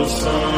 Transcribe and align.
Hey, 0.00 0.06
hey, 0.06 0.49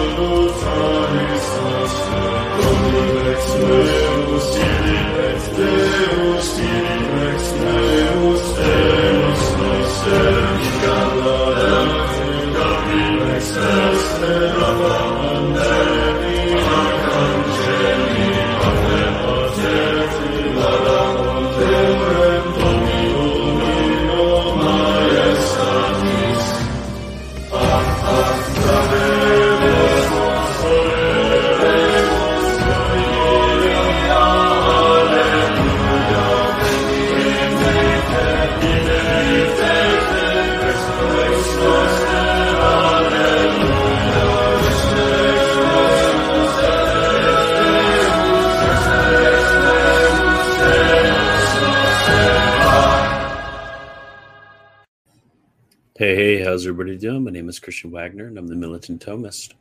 everybody 56.72 56.96
doing? 56.96 57.22
My 57.22 57.30
name 57.30 57.50
is 57.50 57.60
Christian 57.60 57.90
Wagner 57.90 58.28
and 58.28 58.38
I'm 58.38 58.46
the 58.46 58.54
Militant 58.54 59.04
Thomist. 59.04 59.52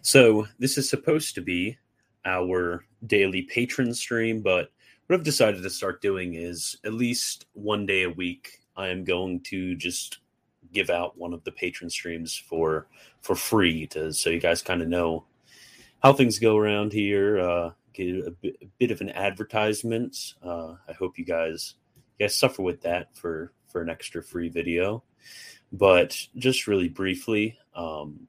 So, 0.00 0.48
this 0.58 0.76
is 0.76 0.90
supposed 0.90 1.36
to 1.36 1.40
be 1.40 1.78
our 2.24 2.84
daily 3.06 3.42
patron 3.42 3.94
stream, 3.94 4.42
but 4.42 4.72
what 5.06 5.14
I've 5.14 5.24
decided 5.24 5.62
to 5.62 5.70
start 5.70 6.02
doing 6.02 6.34
is 6.34 6.76
at 6.84 6.94
least 6.94 7.46
one 7.52 7.86
day 7.86 8.02
a 8.02 8.10
week, 8.10 8.58
I 8.76 8.88
am 8.88 9.04
going 9.04 9.38
to 9.42 9.76
just 9.76 10.18
give 10.72 10.90
out 10.90 11.16
one 11.16 11.32
of 11.32 11.44
the 11.44 11.52
patron 11.52 11.88
streams 11.88 12.36
for 12.36 12.88
for 13.20 13.36
free 13.36 13.86
to 13.88 14.12
so 14.12 14.28
you 14.28 14.40
guys 14.40 14.62
kind 14.62 14.82
of 14.82 14.88
know 14.88 15.24
how 16.02 16.12
things 16.12 16.40
go 16.40 16.56
around 16.56 16.92
here. 16.92 17.38
Uh, 17.38 17.70
get 17.92 18.26
a 18.26 18.32
bit, 18.32 18.56
a 18.60 18.66
bit 18.80 18.90
of 18.90 19.00
an 19.00 19.10
advertisement. 19.10 20.34
Uh, 20.42 20.74
I 20.88 20.92
hope 20.92 21.20
you 21.20 21.24
guys 21.24 21.76
you 22.18 22.26
guys 22.26 22.36
suffer 22.36 22.62
with 22.62 22.80
that 22.80 23.16
for 23.16 23.52
for 23.68 23.80
an 23.80 23.88
extra 23.88 24.24
free 24.24 24.48
video. 24.48 25.04
But 25.72 26.16
just 26.36 26.66
really 26.66 26.88
briefly, 26.88 27.58
um, 27.74 28.28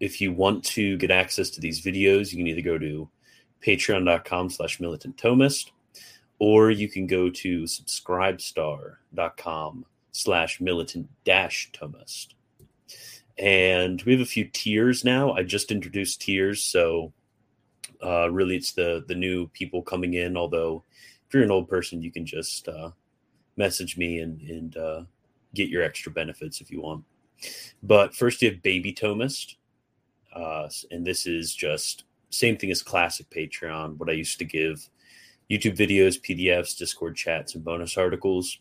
if 0.00 0.20
you 0.20 0.32
want 0.32 0.64
to 0.64 0.98
get 0.98 1.10
access 1.10 1.50
to 1.50 1.60
these 1.60 1.80
videos, 1.80 2.32
you 2.32 2.38
can 2.38 2.48
either 2.48 2.60
go 2.60 2.78
to 2.78 3.08
patreon.com 3.64 4.50
slash 4.50 4.80
militant 4.80 5.16
thomist 5.16 5.70
or 6.38 6.70
you 6.70 6.88
can 6.88 7.06
go 7.06 7.30
to 7.30 7.62
subscribestar.com 7.62 9.86
slash 10.12 10.60
militant 10.60 11.08
dash 11.24 11.70
thomist. 11.72 12.34
And 13.38 14.02
we 14.02 14.12
have 14.12 14.20
a 14.20 14.26
few 14.26 14.44
tiers 14.44 15.04
now. 15.04 15.32
I 15.32 15.42
just 15.42 15.72
introduced 15.72 16.20
tiers, 16.20 16.62
so 16.62 17.12
uh, 18.04 18.30
really 18.30 18.56
it's 18.56 18.72
the 18.72 19.04
the 19.08 19.14
new 19.14 19.48
people 19.48 19.82
coming 19.82 20.14
in. 20.14 20.36
Although 20.36 20.84
if 21.26 21.34
you're 21.34 21.42
an 21.42 21.50
old 21.50 21.68
person, 21.68 22.00
you 22.00 22.12
can 22.12 22.26
just 22.26 22.68
uh, 22.68 22.90
message 23.56 23.96
me 23.96 24.20
and 24.20 24.40
and 24.42 24.76
uh, 24.76 25.02
get 25.54 25.68
your 25.68 25.82
extra 25.82 26.12
benefits 26.12 26.60
if 26.60 26.70
you 26.70 26.80
want. 26.80 27.04
But 27.82 28.14
first, 28.14 28.42
you 28.42 28.50
have 28.50 28.62
Baby 28.62 28.92
Thomist, 28.92 29.56
uh, 30.34 30.68
and 30.90 31.06
this 31.06 31.26
is 31.26 31.54
just 31.54 32.04
same 32.30 32.56
thing 32.56 32.70
as 32.70 32.82
classic 32.82 33.28
Patreon. 33.30 33.96
What 33.96 34.10
I 34.10 34.12
used 34.12 34.38
to 34.38 34.44
give 34.44 34.88
YouTube 35.50 35.76
videos, 35.76 36.20
PDFs, 36.20 36.76
Discord 36.76 37.16
chats, 37.16 37.54
and 37.54 37.64
bonus 37.64 37.96
articles. 37.96 38.58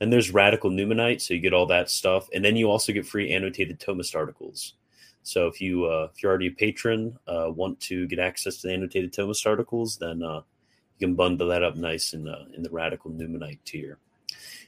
And 0.00 0.12
there's 0.12 0.32
Radical 0.32 0.70
Numenite, 0.70 1.20
so 1.20 1.34
you 1.34 1.40
get 1.40 1.54
all 1.54 1.66
that 1.66 1.88
stuff, 1.88 2.28
and 2.34 2.44
then 2.44 2.56
you 2.56 2.68
also 2.68 2.92
get 2.92 3.06
free 3.06 3.32
annotated 3.32 3.78
Thomist 3.78 4.16
articles. 4.16 4.74
So 5.22 5.46
if 5.46 5.60
you 5.60 5.86
uh, 5.86 6.08
if 6.12 6.22
you're 6.22 6.30
already 6.30 6.48
a 6.48 6.52
patron, 6.52 7.18
uh, 7.26 7.50
want 7.50 7.80
to 7.80 8.06
get 8.08 8.18
access 8.18 8.58
to 8.58 8.66
the 8.66 8.74
annotated 8.74 9.12
Thomist 9.12 9.46
articles, 9.46 9.96
then 9.96 10.22
uh, 10.22 10.42
you 10.98 11.06
can 11.06 11.14
bundle 11.14 11.48
that 11.48 11.62
up 11.62 11.76
nice 11.76 12.12
in 12.12 12.24
the 12.24 12.46
in 12.54 12.62
the 12.62 12.70
Radical 12.70 13.10
Numenite 13.10 13.60
tier. 13.64 13.98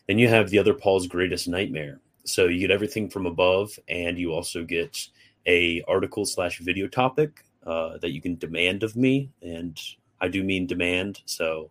Then 0.07 0.19
you 0.19 0.29
have 0.29 0.51
the 0.51 0.59
other 0.59 0.75
Paul's 0.75 1.07
greatest 1.07 1.49
nightmare. 1.49 2.01
So 2.25 2.47
you 2.47 2.61
get 2.61 2.71
everything 2.71 3.09
from 3.09 3.27
above, 3.27 3.79
and 3.89 4.19
you 4.19 4.33
also 4.33 4.65
get 4.65 4.99
a 5.47 5.83
article 5.87 6.25
slash 6.25 6.59
video 6.59 6.89
topic 6.89 7.45
uh, 7.65 7.99
that 7.99 8.13
you 8.13 8.21
can 8.21 8.37
demand 8.37 8.83
of 8.83 8.97
me, 8.97 9.31
and 9.43 9.81
I 10.21 10.29
do 10.29 10.43
mean 10.43 10.67
demand. 10.67 11.23
So 11.27 11.71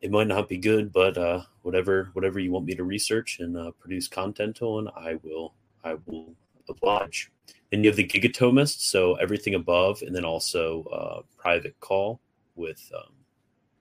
it 0.00 0.10
might 0.10 0.26
not 0.26 0.48
be 0.48 0.58
good, 0.58 0.92
but 0.92 1.18
uh, 1.18 1.42
whatever 1.62 2.10
whatever 2.14 2.38
you 2.38 2.52
want 2.52 2.66
me 2.66 2.74
to 2.74 2.84
research 2.84 3.38
and 3.40 3.56
uh, 3.56 3.70
produce 3.78 4.08
content 4.08 4.62
on, 4.62 4.88
I 4.96 5.18
will 5.22 5.54
I 5.84 5.96
will 6.06 6.34
oblige. 6.68 7.30
Then 7.70 7.84
you 7.84 7.90
have 7.90 7.96
the 7.96 8.06
Gigatomist, 8.06 8.80
so 8.80 9.14
everything 9.16 9.54
above, 9.54 10.02
and 10.02 10.14
then 10.14 10.24
also 10.24 10.84
uh, 10.84 11.22
private 11.36 11.78
call 11.80 12.20
with 12.56 12.90
um, 12.96 13.12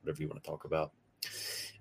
whatever 0.01 0.21
you 0.21 0.29
want 0.29 0.43
to 0.43 0.49
talk 0.49 0.65
about. 0.65 0.91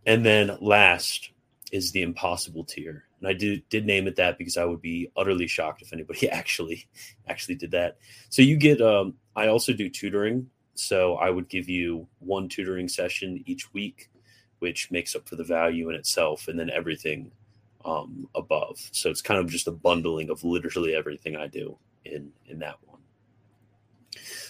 And 0.07 0.25
then 0.25 0.57
last 0.61 1.31
is 1.73 1.93
the 1.93 2.03
impossible 2.03 2.65
tier. 2.65 3.05
And 3.21 3.29
I 3.29 3.33
did 3.33 3.69
did 3.69 3.85
name 3.85 4.07
it 4.07 4.17
that 4.17 4.39
because 4.39 4.57
I 4.57 4.65
would 4.65 4.81
be 4.81 5.11
utterly 5.17 5.47
shocked 5.47 5.83
if 5.83 5.93
anybody 5.93 6.31
actually 6.31 6.87
actually 7.27 7.57
did 7.57 7.73
that. 7.73 7.99
So 8.29 8.43
you 8.43 8.57
get 8.57 8.81
um 8.81 9.15
I 9.37 9.49
also 9.49 9.73
do 9.73 9.89
tutoring. 9.89 10.49
So 10.75 11.17
I 11.17 11.31
would 11.31 11.49
give 11.49 11.69
you 11.69 12.07
one 12.21 12.49
tutoring 12.49 12.89
session 12.89 13.43
each 13.47 13.73
week, 13.75 14.11
which 14.61 14.91
makes 14.93 15.17
up 15.17 15.29
for 15.29 15.35
the 15.35 15.45
value 15.45 15.89
in 15.91 15.97
itself, 15.97 16.47
and 16.47 16.59
then 16.59 16.71
everything 16.71 17.33
um, 17.85 18.29
above. 18.35 18.79
So 18.93 19.11
it's 19.11 19.23
kind 19.23 19.41
of 19.41 19.51
just 19.51 19.67
a 19.67 19.73
bundling 19.73 20.31
of 20.31 20.45
literally 20.45 20.95
everything 20.95 21.37
I 21.37 21.49
do 21.49 21.77
in 22.05 22.31
in 22.47 22.61
that 22.61 22.77
one. 22.87 23.01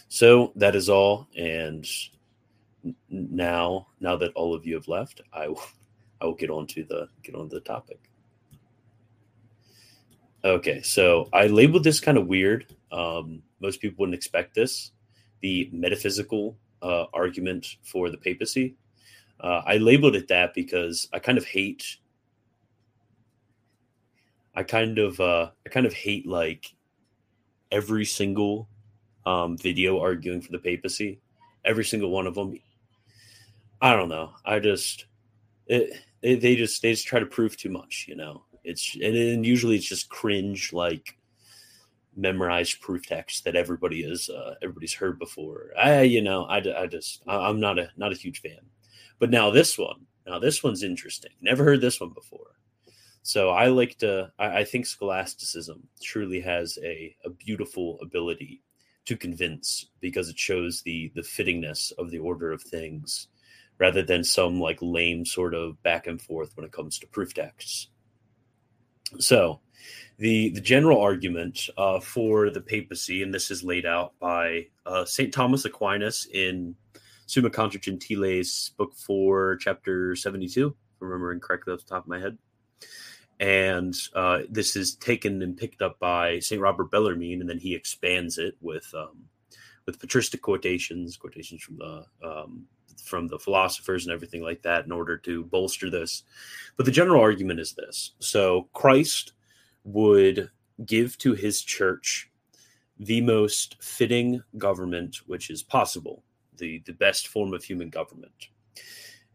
So 0.08 0.52
that 0.56 0.74
is 0.74 0.88
all, 0.88 1.28
and 1.36 1.86
now 3.08 3.88
now 4.00 4.16
that 4.16 4.32
all 4.34 4.54
of 4.54 4.66
you 4.66 4.74
have 4.74 4.88
left, 4.88 5.20
I 5.32 5.48
will 5.48 5.62
I 6.20 6.26
will 6.26 6.34
get 6.34 6.50
on 6.50 6.66
to 6.68 6.84
the 6.84 7.08
get 7.22 7.34
on 7.34 7.48
to 7.48 7.56
the 7.56 7.60
topic. 7.60 8.00
Okay, 10.44 10.82
so 10.82 11.28
I 11.32 11.48
labeled 11.48 11.84
this 11.84 12.00
kind 12.00 12.16
of 12.16 12.28
weird. 12.28 12.74
Um, 12.92 13.42
most 13.60 13.80
people 13.80 14.02
wouldn't 14.02 14.14
expect 14.14 14.54
this. 14.54 14.92
The 15.40 15.68
metaphysical 15.72 16.56
uh, 16.82 17.06
argument 17.12 17.66
for 17.82 18.08
the 18.10 18.16
papacy. 18.16 18.76
Uh, 19.40 19.62
I 19.66 19.76
labeled 19.76 20.16
it 20.16 20.28
that 20.28 20.54
because 20.54 21.08
I 21.12 21.18
kind 21.18 21.38
of 21.38 21.44
hate. 21.44 21.98
I 24.54 24.62
kind 24.62 24.98
of 24.98 25.20
uh, 25.20 25.50
I 25.66 25.68
kind 25.70 25.86
of 25.86 25.92
hate 25.92 26.26
like 26.26 26.74
every 27.70 28.04
single 28.04 28.68
um, 29.26 29.56
video 29.56 30.00
arguing 30.00 30.40
for 30.40 30.52
the 30.52 30.58
papacy. 30.58 31.20
Every 31.64 31.84
single 31.84 32.10
one 32.10 32.26
of 32.26 32.34
them, 32.34 32.58
I 33.80 33.94
don't 33.94 34.08
know. 34.08 34.32
I 34.44 34.58
just 34.58 35.06
it, 35.66 36.00
it, 36.22 36.40
they 36.40 36.56
just 36.56 36.82
they 36.82 36.92
just 36.92 37.06
try 37.06 37.20
to 37.20 37.26
prove 37.26 37.56
too 37.56 37.70
much, 37.70 38.06
you 38.08 38.16
know. 38.16 38.44
It's 38.64 38.96
and, 39.00 39.46
usually 39.46 39.76
it's 39.76 39.88
just 39.88 40.08
cringe 40.08 40.72
like 40.72 41.16
memorized 42.16 42.80
proof 42.80 43.06
text 43.06 43.44
that 43.44 43.54
everybody 43.54 44.02
is 44.02 44.28
uh, 44.28 44.54
everybody's 44.62 44.94
heard 44.94 45.18
before. 45.18 45.70
I 45.78 46.02
you 46.02 46.22
know 46.22 46.44
I, 46.44 46.56
I 46.76 46.86
just 46.86 47.22
I, 47.26 47.36
I'm 47.48 47.60
not 47.60 47.78
a 47.78 47.90
not 47.96 48.12
a 48.12 48.16
huge 48.16 48.40
fan. 48.40 48.58
But 49.18 49.30
now 49.30 49.50
this 49.50 49.78
one, 49.78 50.06
now 50.26 50.38
this 50.38 50.62
one's 50.62 50.82
interesting. 50.82 51.32
Never 51.40 51.64
heard 51.64 51.80
this 51.80 52.00
one 52.00 52.10
before. 52.10 52.56
So 53.22 53.50
I 53.50 53.68
like 53.68 53.98
to 53.98 54.32
I, 54.38 54.58
I 54.58 54.64
think 54.64 54.86
scholasticism 54.86 55.86
truly 56.02 56.40
has 56.40 56.78
a, 56.82 57.14
a 57.24 57.30
beautiful 57.30 57.98
ability 58.02 58.62
to 59.04 59.16
convince 59.16 59.86
because 60.00 60.28
it 60.28 60.38
shows 60.38 60.82
the 60.82 61.12
the 61.14 61.22
fittingness 61.22 61.92
of 61.96 62.10
the 62.10 62.18
order 62.18 62.50
of 62.52 62.62
things 62.62 63.28
rather 63.78 64.02
than 64.02 64.24
some 64.24 64.60
like 64.60 64.78
lame 64.80 65.24
sort 65.24 65.54
of 65.54 65.82
back 65.82 66.06
and 66.06 66.20
forth 66.20 66.56
when 66.56 66.66
it 66.66 66.72
comes 66.72 66.98
to 66.98 67.06
proof 67.06 67.34
texts. 67.34 67.88
So, 69.18 69.60
the 70.18 70.50
the 70.50 70.60
general 70.60 71.00
argument 71.00 71.68
uh, 71.78 72.00
for 72.00 72.50
the 72.50 72.60
papacy, 72.60 73.22
and 73.22 73.32
this 73.32 73.50
is 73.50 73.62
laid 73.62 73.86
out 73.86 74.12
by 74.18 74.66
uh, 74.84 75.04
Saint 75.04 75.32
Thomas 75.32 75.64
Aquinas 75.64 76.26
in 76.32 76.74
Summa 77.26 77.50
Contra 77.50 77.80
Gentiles, 77.80 78.72
book 78.76 78.94
four, 78.94 79.56
chapter 79.56 80.16
seventy-two, 80.16 80.68
if 80.68 81.02
I'm 81.02 81.08
remembering 81.08 81.40
correctly 81.40 81.72
off 81.72 81.80
the 81.80 81.86
top 81.86 82.04
of 82.04 82.08
my 82.08 82.18
head. 82.18 82.36
And 83.40 83.94
uh, 84.14 84.40
this 84.50 84.74
is 84.74 84.96
taken 84.96 85.42
and 85.42 85.56
picked 85.56 85.80
up 85.80 86.00
by 86.00 86.40
Saint 86.40 86.60
Robert 86.60 86.90
Bellarmine, 86.90 87.40
and 87.40 87.48
then 87.48 87.58
he 87.58 87.74
expands 87.74 88.36
it 88.36 88.56
with 88.60 88.92
um, 88.94 89.24
with 89.86 90.00
patristic 90.00 90.42
quotations, 90.42 91.16
quotations 91.16 91.62
from 91.62 91.78
the 91.78 92.04
um, 92.22 92.66
from 93.02 93.28
the 93.28 93.38
philosophers 93.38 94.06
and 94.06 94.12
everything 94.12 94.42
like 94.42 94.62
that 94.62 94.84
in 94.84 94.92
order 94.92 95.16
to 95.16 95.44
bolster 95.44 95.90
this. 95.90 96.24
But 96.76 96.86
the 96.86 96.92
general 96.92 97.20
argument 97.20 97.60
is 97.60 97.72
this 97.72 98.12
so 98.18 98.68
Christ 98.72 99.32
would 99.84 100.50
give 100.84 101.18
to 101.18 101.34
his 101.34 101.62
church 101.62 102.30
the 102.98 103.20
most 103.20 103.76
fitting 103.80 104.42
government 104.56 105.16
which 105.26 105.50
is 105.50 105.62
possible, 105.62 106.24
the, 106.56 106.82
the 106.86 106.92
best 106.92 107.28
form 107.28 107.54
of 107.54 107.62
human 107.62 107.90
government. 107.90 108.48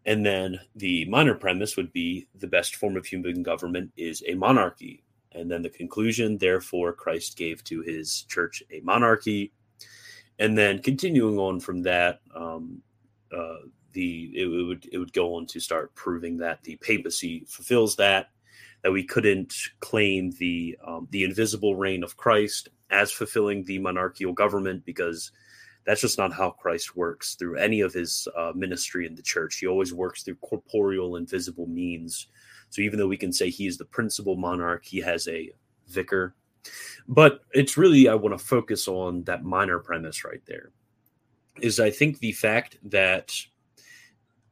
And 0.05 0.25
then 0.25 0.59
the 0.75 1.05
minor 1.05 1.35
premise 1.35 1.77
would 1.77 1.93
be 1.93 2.27
the 2.35 2.47
best 2.47 2.75
form 2.75 2.97
of 2.97 3.05
human 3.05 3.41
government 3.41 3.91
is 3.95 4.23
a 4.27 4.35
monarchy. 4.35 5.03
And 5.31 5.49
then 5.49 5.61
the 5.61 5.69
conclusion, 5.69 6.37
therefore, 6.37 6.93
Christ 6.93 7.37
gave 7.37 7.63
to 7.65 7.81
his 7.81 8.23
church 8.23 8.61
a 8.71 8.81
monarchy. 8.81 9.53
And 10.39 10.57
then 10.57 10.79
continuing 10.79 11.39
on 11.39 11.59
from 11.59 11.81
that, 11.83 12.19
um, 12.35 12.81
uh, 13.35 13.67
the 13.93 14.31
it, 14.35 14.47
it 14.47 14.63
would 14.65 14.89
it 14.91 14.97
would 14.97 15.13
go 15.13 15.35
on 15.35 15.45
to 15.47 15.59
start 15.59 15.93
proving 15.95 16.37
that 16.37 16.63
the 16.63 16.75
papacy 16.77 17.45
fulfills 17.47 17.95
that 17.95 18.29
that 18.83 18.91
we 18.91 19.03
couldn't 19.03 19.53
claim 19.79 20.31
the 20.39 20.77
um, 20.85 21.07
the 21.11 21.23
invisible 21.23 21.75
reign 21.75 22.03
of 22.03 22.17
Christ 22.17 22.69
as 22.89 23.11
fulfilling 23.11 23.63
the 23.63 23.79
monarchical 23.79 24.33
government 24.33 24.85
because 24.85 25.31
that's 25.85 26.01
just 26.01 26.17
not 26.17 26.33
how 26.33 26.51
Christ 26.51 26.95
works 26.95 27.35
through 27.35 27.57
any 27.57 27.81
of 27.81 27.93
his 27.93 28.27
uh, 28.37 28.53
ministry 28.55 29.05
in 29.05 29.15
the 29.15 29.21
church. 29.21 29.57
He 29.57 29.67
always 29.67 29.93
works 29.93 30.23
through 30.23 30.35
corporeal 30.35 31.17
and 31.17 31.29
visible 31.29 31.67
means. 31.67 32.27
So 32.69 32.81
even 32.81 32.97
though 32.99 33.07
we 33.07 33.17
can 33.17 33.33
say 33.33 33.49
he 33.49 33.67
is 33.67 33.77
the 33.77 33.85
principal 33.85 34.35
monarch, 34.35 34.85
he 34.85 34.99
has 34.99 35.27
a 35.27 35.51
vicar. 35.87 36.35
But 37.07 37.41
it's 37.51 37.77
really 37.77 38.07
I 38.07 38.15
want 38.15 38.37
to 38.37 38.43
focus 38.43 38.87
on 38.87 39.23
that 39.25 39.43
minor 39.43 39.79
premise 39.79 40.23
right 40.23 40.41
there. 40.45 40.71
Is 41.61 41.79
I 41.79 41.89
think 41.89 42.19
the 42.19 42.31
fact 42.31 42.77
that 42.83 43.33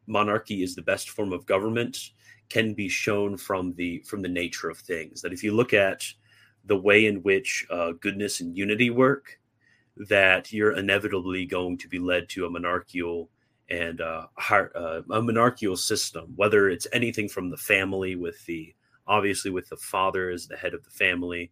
monarchy 0.08 0.64
is 0.64 0.76
the 0.76 0.82
best 0.82 1.10
form 1.10 1.34
of 1.34 1.46
government 1.46 2.12
can 2.50 2.74
be 2.74 2.90
shown 2.90 3.38
from 3.38 3.74
the 3.74 4.00
from 4.00 4.22
the 4.22 4.28
nature 4.28 4.70
of 4.70 4.78
things. 4.78 5.22
That 5.22 5.34
if 5.34 5.44
you 5.44 5.54
look 5.54 5.74
at 5.74 6.06
the 6.66 6.78
way 6.78 7.06
in 7.08 7.24
which 7.24 7.66
uh, 7.70 7.94
goodness 8.00 8.40
and 8.42 8.56
unity 8.56 8.90
work, 8.90 9.40
that 9.98 10.52
you're 10.52 10.78
inevitably 10.78 11.46
going 11.46 11.78
to 11.80 11.88
be 11.88 12.00
led 12.00 12.30
to 12.30 12.46
a 12.46 12.50
monarchical 12.50 13.30
and 13.70 14.02
uh, 14.02 14.28
uh, 14.52 15.02
a 15.10 15.22
monarchical 15.22 15.78
system, 15.78 16.34
whether 16.36 16.70
it's 16.70 16.88
anything 16.92 17.30
from 17.30 17.50
the 17.50 17.58
family 17.58 18.16
with 18.16 18.46
the 18.46 18.76
obviously 19.08 19.50
with 19.50 19.68
the 19.70 19.78
father 19.78 20.30
as 20.30 20.48
the 20.48 20.58
head 20.58 20.74
of 20.74 20.84
the 20.84 20.90
family 20.92 21.52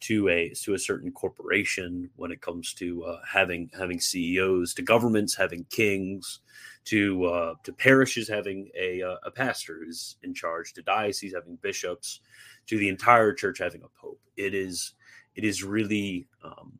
to 0.00 0.28
a 0.28 0.50
to 0.50 0.74
a 0.74 0.78
certain 0.78 1.10
corporation 1.10 2.10
when 2.16 2.30
it 2.30 2.40
comes 2.40 2.74
to 2.74 3.04
uh, 3.04 3.20
having 3.26 3.70
having 3.76 3.98
CEOs 3.98 4.74
to 4.74 4.82
governments 4.82 5.34
having 5.34 5.64
kings 5.70 6.40
to 6.84 7.24
uh, 7.24 7.54
to 7.62 7.72
parishes 7.72 8.28
having 8.28 8.70
a 8.78 9.02
uh, 9.02 9.16
a 9.24 9.30
pastor 9.30 9.80
who's 9.84 10.16
in 10.22 10.34
charge 10.34 10.72
to 10.72 10.82
dioceses 10.82 11.34
having 11.34 11.56
bishops 11.56 12.20
to 12.66 12.78
the 12.78 12.88
entire 12.88 13.32
church 13.32 13.58
having 13.58 13.82
a 13.82 14.00
pope 14.00 14.20
it 14.36 14.54
is 14.54 14.92
it 15.34 15.44
is 15.44 15.62
really 15.62 16.26
um, 16.44 16.78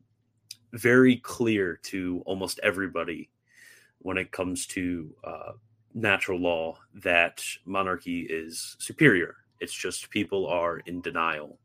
very 0.73 1.17
clear 1.17 1.79
to 1.83 2.21
almost 2.25 2.59
everybody 2.63 3.29
when 3.99 4.17
it 4.17 4.31
comes 4.31 4.65
to 4.67 5.13
uh, 5.23 5.51
natural 5.93 6.39
law 6.39 6.77
that 6.93 7.43
monarchy 7.65 8.21
is 8.21 8.75
superior. 8.79 9.35
It's 9.59 9.73
just 9.73 10.09
people 10.09 10.47
are 10.47 10.79
in 10.79 11.01
denial, 11.01 11.57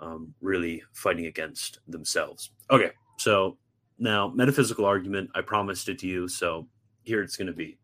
um, 0.00 0.34
really 0.40 0.82
fighting 0.92 1.26
against 1.26 1.78
themselves. 1.88 2.50
Okay, 2.70 2.90
so 3.18 3.56
now 3.98 4.28
metaphysical 4.28 4.84
argument. 4.84 5.30
I 5.34 5.40
promised 5.40 5.88
it 5.88 5.98
to 6.00 6.06
you, 6.06 6.28
so 6.28 6.68
here 7.02 7.22
it's 7.22 7.36
going 7.36 7.46
to 7.48 7.52
be, 7.52 7.78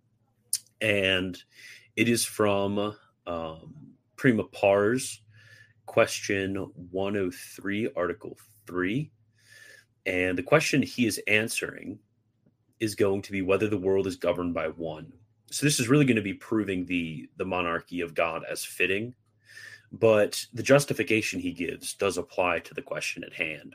and 0.81 1.41
it 1.97 2.09
is 2.09 2.25
from 2.25 2.95
um, 3.27 3.75
Prima 4.17 4.45
Pars, 4.45 5.23
question 5.87 6.57
103, 6.91 7.91
Article 7.97 8.37
3. 8.67 9.11
And 10.07 10.39
the 10.39 10.43
question 10.43 10.83
he 10.83 11.07
is 11.07 11.21
answering 11.27 11.99
is 12.81 12.95
going 12.95 13.23
to 13.23 13.33
be 13.33 13.43
whether 13.43 13.69
the 13.69 13.79
world 13.79 14.07
is 14.07 14.17
governed 14.17 14.55
by 14.55 14.69
one. 14.69 15.13
So 15.51 15.67
this 15.67 15.81
is 15.81 15.89
really 15.89 16.05
going 16.05 16.17
to 16.17 16.23
be 16.23 16.35
proving 16.35 16.87
the 16.87 17.29
the 17.37 17.45
monarchy 17.45 18.01
of 18.01 18.15
God 18.15 18.43
as 18.49 18.65
fitting, 18.65 19.15
but 19.93 20.45
the 20.53 20.63
justification 20.63 21.41
he 21.41 21.53
gives 21.53 21.95
does 21.95 22.19
apply 22.19 22.61
to 22.61 22.75
the 22.75 22.83
question 22.83 23.25
at 23.25 23.35
hand. 23.35 23.75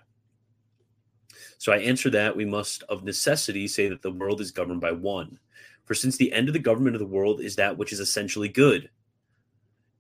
So 1.58 1.72
I 1.72 1.78
answer 1.78 2.10
that 2.12 2.36
we 2.36 2.46
must 2.46 2.84
of 2.84 3.04
necessity 3.04 3.68
say 3.68 3.88
that 3.88 4.02
the 4.02 4.12
world 4.12 4.42
is 4.42 4.52
governed 4.52 4.82
by 4.82 4.92
one. 4.92 5.40
For 5.86 5.94
since 5.94 6.18
the 6.18 6.34
end 6.34 6.48
of 6.48 6.54
the 6.54 6.60
government 6.60 6.96
of 6.96 7.00
the 7.00 7.06
world 7.06 7.42
is 7.42 7.56
that 7.58 7.78
which 7.78 7.94
is 7.94 8.00
essentially 8.00 8.50
good, 8.50 8.90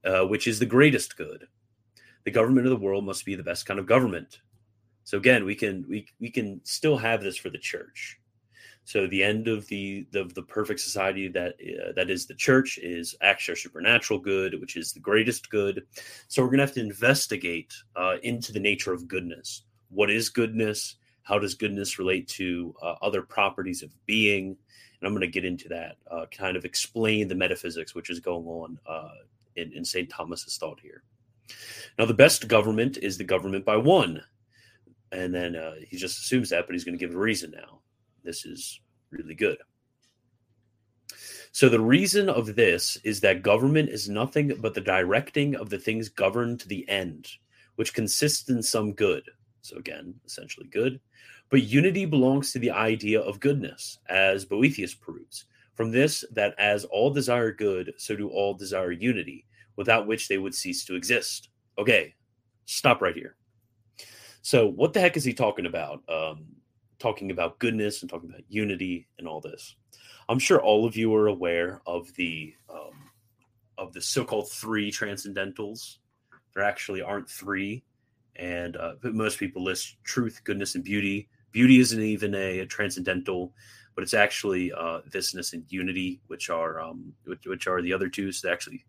uh, 0.04 0.26
which 0.26 0.48
is 0.48 0.60
the 0.60 0.66
greatest 0.66 1.18
good, 1.18 1.48
the 2.24 2.32
government 2.32 2.66
of 2.66 2.72
the 2.72 2.86
world 2.86 3.06
must 3.06 3.26
be 3.26 3.36
the 3.36 3.44
best 3.44 3.66
kind 3.66 3.80
of 3.80 3.86
government, 3.86 4.40
so 5.06 5.20
again, 5.20 5.46
we 5.46 5.56
can 5.56 5.86
we 5.88 6.08
we 6.20 6.30
can 6.30 6.60
still 6.66 6.98
have 6.98 7.22
this 7.22 7.38
for 7.38 7.50
the 7.50 7.60
church. 7.60 8.20
So 8.86 9.08
the 9.08 9.24
end 9.24 9.48
of 9.48 9.68
the 9.68 10.06
the, 10.12 10.26
the 10.36 10.44
perfect 10.44 10.80
society 10.80 11.28
that 11.30 11.56
uh, 11.60 11.92
that 11.96 12.10
is 12.10 12.26
the 12.26 12.36
church 12.36 12.78
is 12.82 13.16
actually 13.22 13.56
supernatural 13.56 14.20
good, 14.20 14.60
which 14.62 14.78
is 14.78 14.94
the 14.94 15.00
greatest 15.00 15.50
good. 15.50 15.86
So 16.28 16.42
we're 16.42 16.50
going 16.50 16.60
to 16.60 16.66
have 16.66 16.76
to 16.76 16.82
investigate 16.82 17.74
uh, 17.96 18.18
into 18.24 18.54
the 18.54 18.60
nature 18.60 18.94
of 18.94 19.08
goodness. 19.08 19.64
What 19.90 20.10
is 20.10 20.30
goodness? 20.30 20.96
How 21.24 21.40
does 21.40 21.56
goodness 21.56 21.98
relate 21.98 22.28
to 22.30 22.76
uh, 22.82 22.96
other 23.02 23.24
properties 23.24 23.82
of 23.82 23.90
being? 24.06 24.56
And 25.02 25.08
I'm 25.08 25.14
going 25.14 25.22
to 25.22 25.28
get 25.28 25.46
into 25.46 25.68
that, 25.70 25.98
uh, 26.10 26.26
kind 26.32 26.56
of 26.56 26.64
explain 26.64 27.28
the 27.28 27.36
metaphysics 27.36 27.96
which 27.96 28.10
is 28.10 28.20
going 28.20 28.46
on 28.46 28.80
uh, 28.88 29.10
in, 29.56 29.74
in 29.74 29.84
St. 29.84 30.10
Thomas's 30.10 30.58
thought 30.58 30.80
here. 30.80 31.04
Now, 31.98 32.06
the 32.06 32.14
best 32.14 32.48
government 32.48 32.98
is 32.98 33.18
the 33.18 33.24
government 33.24 33.66
by 33.66 33.78
one 33.78 34.22
and 35.12 35.34
then 35.34 35.56
uh, 35.56 35.76
he 35.88 35.98
just 35.98 36.20
assumes 36.20 36.50
that, 36.50 36.66
but 36.66 36.74
he's 36.74 36.84
going 36.84 36.98
to 36.98 37.06
give 37.06 37.16
a 37.16 37.20
reason 37.20 37.52
now. 37.52 37.80
This 38.26 38.46
is 38.46 38.82
really 39.12 39.36
good. 39.36 39.58
So 41.52 41.70
the 41.70 41.80
reason 41.80 42.28
of 42.28 42.56
this 42.56 42.98
is 43.06 43.22
that 43.22 43.44
government 43.44 43.88
is 43.90 44.10
nothing 44.10 44.58
but 44.60 44.74
the 44.74 44.82
directing 44.82 45.56
of 45.56 45.70
the 45.70 45.80
things 45.80 46.10
governed 46.10 46.60
to 46.60 46.68
the 46.68 46.88
end, 46.90 47.30
which 47.76 47.94
consists 47.94 48.50
in 48.50 48.62
some 48.62 48.92
good. 48.92 49.24
So 49.62 49.78
again, 49.78 50.16
essentially 50.26 50.68
good. 50.68 51.00
But 51.50 51.64
unity 51.64 52.06
belongs 52.06 52.52
to 52.52 52.60
the 52.60 52.72
idea 52.72 53.22
of 53.22 53.40
goodness, 53.40 54.00
as 54.10 54.44
Boethius 54.44 54.94
proves. 54.94 55.46
From 55.76 55.92
this, 55.92 56.26
that 56.32 56.56
as 56.58 56.86
all 56.86 57.10
desire 57.10 57.52
good, 57.52 57.94
so 57.98 58.16
do 58.16 58.30
all 58.30 58.54
desire 58.54 58.92
unity, 58.92 59.46
without 59.76 60.08
which 60.08 60.28
they 60.28 60.38
would 60.38 60.56
cease 60.56 60.84
to 60.86 60.96
exist. 60.96 61.50
Okay, 61.78 62.16
stop 62.66 63.02
right 63.02 63.16
here. 63.16 63.36
So, 64.42 64.68
what 64.68 64.94
the 64.94 65.00
heck 65.00 65.18
is 65.18 65.24
he 65.24 65.34
talking 65.34 65.66
about? 65.66 66.04
Um, 66.08 66.46
talking 67.00 67.32
about 67.32 67.60
goodness 67.60 68.02
and 68.02 68.10
talking 68.10 68.30
about 68.30 68.44
unity 68.50 69.08
and 69.18 69.28
all 69.28 69.42
this. 69.42 69.76
I'm 70.30 70.40
sure 70.40 70.62
all 70.62 70.86
of 70.86 70.96
you 70.96 71.14
are 71.16 71.28
aware 71.28 71.82
of 71.86 72.14
the 72.16 72.54
um, 72.70 73.12
of 73.78 73.94
the 73.94 74.02
so-called 74.02 74.50
three 74.50 74.92
transcendentals. 74.92 75.98
There 76.54 76.64
actually 76.64 77.02
aren't 77.02 77.30
three, 77.30 77.84
and 78.38 78.78
uh, 78.78 78.94
most 79.04 79.38
people 79.38 79.64
list 79.64 79.98
truth, 80.04 80.42
goodness, 80.44 80.76
and 80.76 80.84
beauty. 80.84 81.30
Beauty 81.52 81.80
isn't 81.80 82.02
even 82.02 82.34
a, 82.34 82.60
a 82.60 82.66
transcendental, 82.66 83.54
but 83.94 84.04
it's 84.04 84.14
actually 84.14 84.72
uh, 84.74 85.02
thisness 85.10 85.54
and 85.54 85.64
unity, 85.70 86.22
which 86.28 86.50
are 86.50 86.80
um, 86.80 87.14
which, 87.26 87.46
which 87.46 87.68
are 87.68 87.82
the 87.82 87.94
other 87.94 88.10
two. 88.10 88.32
So 88.32 88.52
actually 88.52 88.86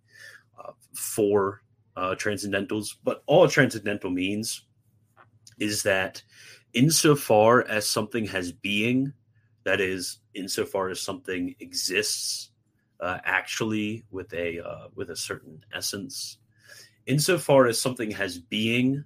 uh, 0.59 0.73
four 0.95 1.63
uh, 1.97 2.15
transcendentals. 2.15 2.97
But 3.05 3.23
all 3.27 3.49
transcendental 3.49 4.11
means 4.11 4.63
is 5.59 5.83
that 5.83 6.23
insofar 6.77 7.67
as 7.69 7.89
something 7.89 8.27
has 8.27 8.53
being, 8.53 9.13
that 9.65 9.81
is, 9.81 10.21
insofar 10.35 10.91
as 10.91 11.01
something 11.01 11.57
exists 11.59 12.51
uh, 13.01 13.19
actually 13.25 14.05
with 14.11 14.33
a 14.35 14.61
uh, 14.61 14.89
with 14.95 15.11
a 15.11 15.17
certain 15.17 15.65
essence, 15.75 16.39
insofar 17.07 17.67
as 17.67 17.81
something 17.81 18.11
has 18.11 18.39
being, 18.39 19.05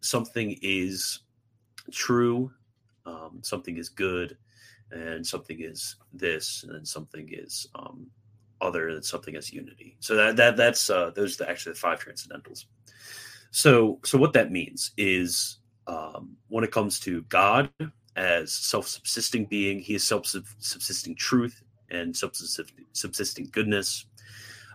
something 0.00 0.56
is 0.62 1.20
true, 1.90 2.50
um, 3.04 3.40
something 3.42 3.76
is 3.76 3.88
good, 3.88 4.38
and 4.92 5.26
something 5.26 5.60
is 5.60 5.96
this, 6.12 6.64
and 6.68 6.86
something 6.86 7.28
is 7.32 7.66
um, 7.74 8.06
other, 8.60 8.88
and 8.88 9.04
something 9.04 9.34
is 9.34 9.52
unity. 9.52 9.96
So 10.00 10.14
that 10.14 10.36
that 10.36 10.56
that's 10.56 10.88
uh, 10.88 11.10
those 11.10 11.40
are 11.40 11.48
actually 11.48 11.72
the 11.72 11.80
five 11.80 11.98
transcendentals. 11.98 12.66
So, 13.50 14.00
so 14.04 14.18
what 14.18 14.34
that 14.34 14.52
means 14.52 14.92
is 14.96 15.58
um, 15.86 16.36
when 16.48 16.64
it 16.64 16.72
comes 16.72 17.00
to 17.00 17.22
God 17.22 17.70
as 18.16 18.52
self-subsisting 18.52 19.46
being, 19.46 19.78
He 19.78 19.94
is 19.94 20.04
self-subsisting 20.04 21.16
truth 21.16 21.62
and 21.90 22.16
subsisting 22.16 23.48
goodness. 23.52 24.06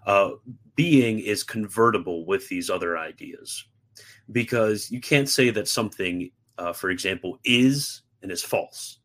Uh, 0.05 0.31
being 0.75 1.19
is 1.19 1.43
convertible 1.43 2.25
with 2.25 2.47
these 2.49 2.69
other 2.69 2.97
ideas 2.97 3.65
because 4.31 4.89
you 4.89 4.99
can't 4.99 5.29
say 5.29 5.49
that 5.51 5.67
something, 5.67 6.31
uh, 6.57 6.73
for 6.73 6.89
example, 6.89 7.37
is 7.43 8.01
and 8.21 8.31
is 8.31 8.41
false. 8.41 8.99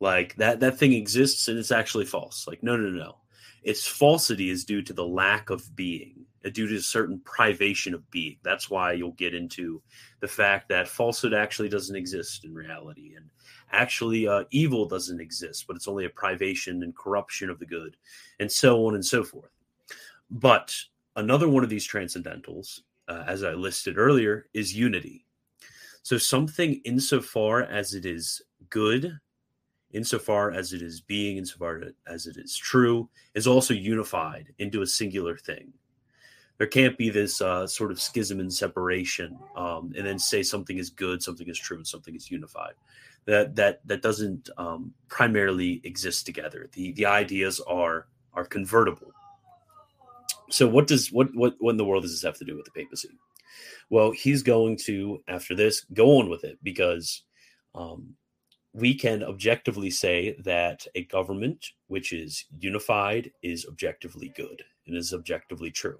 Like 0.00 0.36
that 0.36 0.60
that 0.60 0.78
thing 0.78 0.92
exists 0.92 1.48
and 1.48 1.58
it's 1.58 1.72
actually 1.72 2.06
false. 2.06 2.46
Like 2.46 2.62
no 2.62 2.76
no 2.76 2.88
no 2.88 2.98
no. 2.98 3.18
Its 3.62 3.86
falsity 3.86 4.50
is 4.50 4.64
due 4.64 4.82
to 4.82 4.92
the 4.92 5.06
lack 5.06 5.50
of 5.50 5.74
being 5.74 6.24
due 6.52 6.68
to 6.68 6.76
a 6.76 6.80
certain 6.80 7.20
privation 7.20 7.94
of 7.94 8.08
being. 8.10 8.36
That's 8.42 8.70
why 8.70 8.92
you'll 8.92 9.12
get 9.12 9.34
into 9.34 9.82
the 10.20 10.28
fact 10.28 10.68
that 10.68 10.88
falsehood 10.88 11.34
actually 11.34 11.68
doesn't 11.68 11.96
exist 11.96 12.44
in 12.44 12.54
reality, 12.54 13.14
and 13.16 13.26
actually 13.72 14.28
uh, 14.28 14.44
evil 14.50 14.86
doesn't 14.86 15.20
exist, 15.20 15.66
but 15.66 15.76
it's 15.76 15.88
only 15.88 16.04
a 16.04 16.10
privation 16.10 16.82
and 16.82 16.96
corruption 16.96 17.50
of 17.50 17.58
the 17.58 17.66
good, 17.66 17.96
and 18.40 18.50
so 18.50 18.86
on 18.86 18.94
and 18.94 19.04
so 19.04 19.24
forth. 19.24 19.50
But 20.30 20.74
another 21.16 21.48
one 21.48 21.64
of 21.64 21.70
these 21.70 21.88
transcendentals, 21.88 22.80
uh, 23.08 23.24
as 23.26 23.42
I 23.42 23.52
listed 23.52 23.98
earlier, 23.98 24.46
is 24.54 24.76
unity. 24.76 25.24
So 26.02 26.18
something 26.18 26.80
insofar 26.84 27.62
as 27.62 27.94
it 27.94 28.06
is 28.06 28.42
good, 28.70 29.18
insofar 29.92 30.50
as 30.52 30.72
it 30.72 30.82
is 30.82 31.00
being, 31.00 31.38
insofar 31.38 31.82
as 32.06 32.26
it 32.26 32.36
is 32.36 32.56
true, 32.56 33.08
is 33.34 33.46
also 33.46 33.74
unified 33.74 34.52
into 34.58 34.82
a 34.82 34.86
singular 34.86 35.36
thing 35.36 35.72
there 36.58 36.66
can't 36.66 36.98
be 36.98 37.08
this 37.08 37.40
uh, 37.40 37.66
sort 37.66 37.92
of 37.92 38.00
schism 38.00 38.40
and 38.40 38.52
separation 38.52 39.38
um, 39.56 39.92
and 39.96 40.06
then 40.06 40.18
say 40.18 40.42
something 40.42 40.76
is 40.76 40.90
good 40.90 41.22
something 41.22 41.48
is 41.48 41.58
true 41.58 41.76
and 41.76 41.86
something 41.86 42.14
is 42.14 42.30
unified. 42.30 42.74
That 43.26 43.54
that 43.56 43.86
that 43.86 44.02
doesn't 44.02 44.50
um, 44.58 44.92
primarily 45.08 45.80
exist 45.84 46.26
together. 46.26 46.68
The 46.72 46.92
the 46.92 47.06
ideas 47.06 47.60
are 47.60 48.08
are 48.34 48.44
convertible. 48.44 49.12
So 50.50 50.66
what 50.66 50.86
does 50.88 51.12
what 51.12 51.28
what 51.34 51.54
what 51.60 51.70
in 51.70 51.76
the 51.76 51.84
world 51.84 52.02
does 52.02 52.12
this 52.12 52.22
have 52.22 52.38
to 52.38 52.44
do 52.44 52.56
with 52.56 52.64
the 52.64 52.72
papacy? 52.72 53.10
Well 53.90 54.10
he's 54.10 54.42
going 54.42 54.78
to 54.86 55.22
after 55.28 55.54
this 55.54 55.84
go 55.92 56.18
on 56.18 56.28
with 56.28 56.42
it 56.44 56.58
because 56.62 57.22
um, 57.74 58.14
we 58.72 58.94
can 58.94 59.22
objectively 59.22 59.90
say 59.90 60.36
that 60.44 60.86
a 60.94 61.04
government 61.04 61.64
which 61.86 62.12
is 62.12 62.46
unified 62.58 63.30
is 63.42 63.66
objectively 63.66 64.32
good 64.36 64.62
and 64.86 64.96
is 64.96 65.12
objectively 65.12 65.70
true 65.70 65.98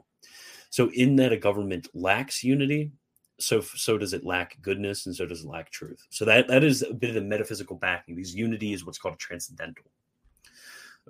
so, 0.71 0.91
in 0.91 1.17
that 1.17 1.33
a 1.33 1.37
government 1.37 1.89
lacks 1.95 2.45
unity, 2.45 2.93
so 3.39 3.61
so 3.61 3.97
does 3.97 4.13
it 4.13 4.25
lack 4.25 4.61
goodness, 4.63 5.07
and 5.07 5.15
so 5.15 5.27
does 5.27 5.45
it 5.45 5.49
lack 5.49 5.71
truth. 5.71 6.07
So 6.11 6.25
that 6.25 6.49
that 6.49 6.65
is 6.65 6.83
a 6.83 6.93
bit 6.93 7.11
of 7.11 7.15
the 7.15 7.21
metaphysical 7.23 7.77
backing. 7.77 8.15
Because 8.15 8.35
unity 8.35 8.73
is 8.73 8.85
what's 8.85 8.99
called 8.99 9.19
transcendental. 9.19 9.87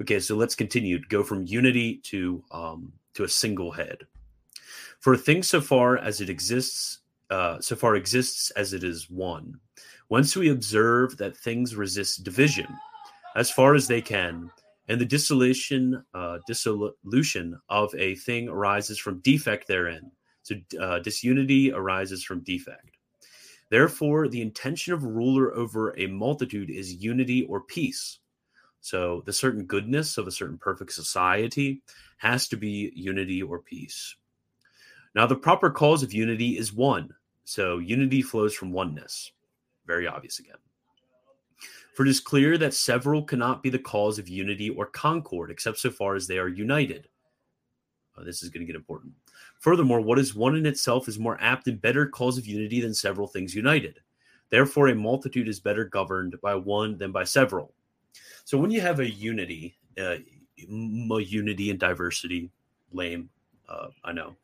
Okay, 0.01 0.21
so 0.21 0.37
let's 0.37 0.55
continue. 0.55 1.01
Go 1.09 1.25
from 1.25 1.45
unity 1.47 1.97
to 2.05 2.43
um, 2.53 2.93
to 3.15 3.25
a 3.25 3.29
single 3.29 3.73
head. 3.73 4.07
For 5.01 5.15
a 5.15 5.19
thing 5.19 5.43
so 5.43 5.61
far 5.61 5.99
as 5.99 6.21
it 6.21 6.29
exists, 6.29 6.99
uh, 7.31 7.61
so 7.61 7.77
far 7.77 7.97
exists 7.97 8.51
as 8.53 8.73
it 8.73 8.85
is 8.85 9.11
one. 9.11 9.59
Once 10.09 10.37
we 10.37 10.51
observe 10.51 11.17
that 11.19 11.37
things 11.37 11.77
resist 11.77 12.25
division, 12.25 12.67
as 13.37 13.51
far 13.51 13.75
as 13.75 13.87
they 13.87 14.01
can, 14.01 14.51
and 14.89 15.01
the 15.01 15.05
dissolution 15.05 16.03
uh, 16.15 16.39
dissolution 16.47 17.59
of 17.69 17.95
a 17.95 18.15
thing 18.17 18.49
arises 18.49 18.99
from 18.99 19.21
defect 19.21 19.69
therein. 19.69 20.11
So 20.43 20.55
uh, 20.81 20.99
disunity 21.01 21.73
arises 21.73 22.25
from 22.25 22.41
defect. 22.41 22.97
Therefore, 23.71 24.29
the 24.29 24.41
intention 24.41 24.95
of 24.95 25.05
ruler 25.05 25.55
over 25.55 25.95
a 25.99 26.07
multitude 26.07 26.71
is 26.71 26.95
unity 26.95 27.43
or 27.43 27.61
peace. 27.61 28.19
So 28.81 29.23
the 29.27 29.33
certain 29.33 29.67
goodness 29.67 30.17
of 30.17 30.27
a 30.27 30.33
certain 30.33 30.57
perfect 30.57 30.93
society 30.93 31.83
has 32.17 32.49
to 32.49 32.57
be 32.57 32.91
unity 32.95 33.43
or 33.43 33.59
peace. 33.59 34.17
Now, 35.15 35.27
the 35.27 35.37
proper 35.37 35.71
cause 35.71 36.03
of 36.03 36.15
unity 36.15 36.57
is 36.57 36.73
one. 36.73 37.11
So 37.45 37.79
unity 37.79 38.23
flows 38.23 38.55
from 38.55 38.73
oneness. 38.73 39.33
Very 39.87 40.07
obvious 40.07 40.39
again. 40.39 40.57
For 41.95 42.07
it 42.07 42.09
is 42.09 42.21
clear 42.21 42.57
that 42.59 42.75
several 42.75 43.23
cannot 43.23 43.63
be 43.63 43.71
the 43.71 43.79
cause 43.79 44.19
of 44.19 44.29
unity 44.29 44.71
or 44.71 44.87
concord 44.87 45.51
except 45.51 45.79
so 45.79 45.91
far 45.91 46.15
as 46.15 46.27
they 46.27 46.39
are 46.39 46.49
united. 46.49 47.09
Oh, 48.17 48.25
this 48.25 48.43
is 48.43 48.51
going 48.51 48.61
to 48.61 48.67
get 48.67 48.77
important. 48.77 49.13
Furthermore, 49.61 50.01
what 50.01 50.19
is 50.19 50.35
one 50.35 50.57
in 50.57 50.67
itself 50.67 51.09
is 51.09 51.19
more 51.19 51.39
apt 51.41 51.67
and 51.67 51.81
better 51.81 52.07
cause 52.07 52.39
of 52.39 52.47
unity 52.47 52.81
than 52.81 52.95
several 52.95 53.27
things 53.27 53.55
united. 53.55 54.01
Therefore, 54.51 54.89
a 54.89 54.95
multitude 54.95 55.49
is 55.49 55.61
better 55.61 55.85
governed 55.85 56.37
by 56.41 56.55
one 56.55 56.97
than 56.99 57.13
by 57.13 57.25
several. 57.25 57.75
So 58.45 58.59
when 58.59 58.71
you 58.71 58.81
have 58.81 59.01
a 59.01 59.11
unity, 59.11 59.77
uh, 60.01 60.17
unity 60.57 61.71
and 61.71 61.79
diversity, 61.79 62.51
lame, 62.93 63.29
uh, 63.69 63.89
I 64.05 64.13
know. 64.13 64.37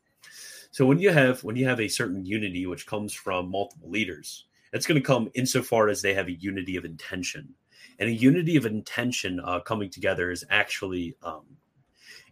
So 0.71 0.85
when 0.85 0.99
you 0.99 1.09
have 1.09 1.43
when 1.43 1.55
you 1.55 1.65
have 1.65 1.79
a 1.79 1.87
certain 1.87 2.25
unity 2.25 2.65
which 2.65 2.85
comes 2.85 3.13
from 3.13 3.49
multiple 3.49 3.89
leaders, 3.89 4.45
it's 4.75 4.85
going 4.85 5.01
to 5.01 5.07
come 5.07 5.29
insofar 5.33 5.87
as 5.87 6.01
they 6.01 6.13
have 6.13 6.27
a 6.27 6.33
unity 6.33 6.75
of 6.75 6.83
intention. 6.83 7.53
And 7.97 8.09
a 8.09 8.13
unity 8.13 8.57
of 8.57 8.65
intention 8.65 9.39
uh, 9.39 9.61
coming 9.61 9.89
together 9.89 10.31
is 10.31 10.43
actually 10.49 11.15
um, 11.23 11.45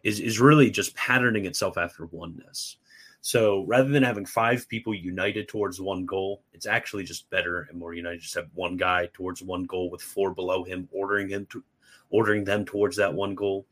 is 0.04 0.20
is 0.20 0.42
really 0.42 0.70
just 0.70 0.94
patterning 0.94 1.46
itself 1.46 1.78
after 1.78 2.06
oneness. 2.08 2.78
So 3.22 3.64
rather 3.64 3.88
than 3.88 4.04
having 4.04 4.26
five 4.26 4.68
people 4.68 4.94
united 4.94 5.48
towards 5.48 5.80
one 5.80 6.06
goal 6.06 6.44
it's 6.52 6.66
actually 6.66 7.06
just 7.06 7.30
better 7.30 7.68
and 7.70 7.80
more 7.80 7.94
united 7.94 8.20
just 8.20 8.36
have 8.36 8.50
one 8.54 8.76
guy 8.76 9.10
towards 9.14 9.42
one 9.42 9.64
goal 9.64 9.90
with 9.90 10.02
four 10.02 10.34
below 10.34 10.66
him 10.66 10.90
ordering 10.92 11.30
him 11.30 11.48
to 11.52 11.64
ordering 12.10 12.44
them 12.44 12.66
towards 12.66 12.98
that 12.98 13.14
one 13.14 13.36
goal. 13.36 13.66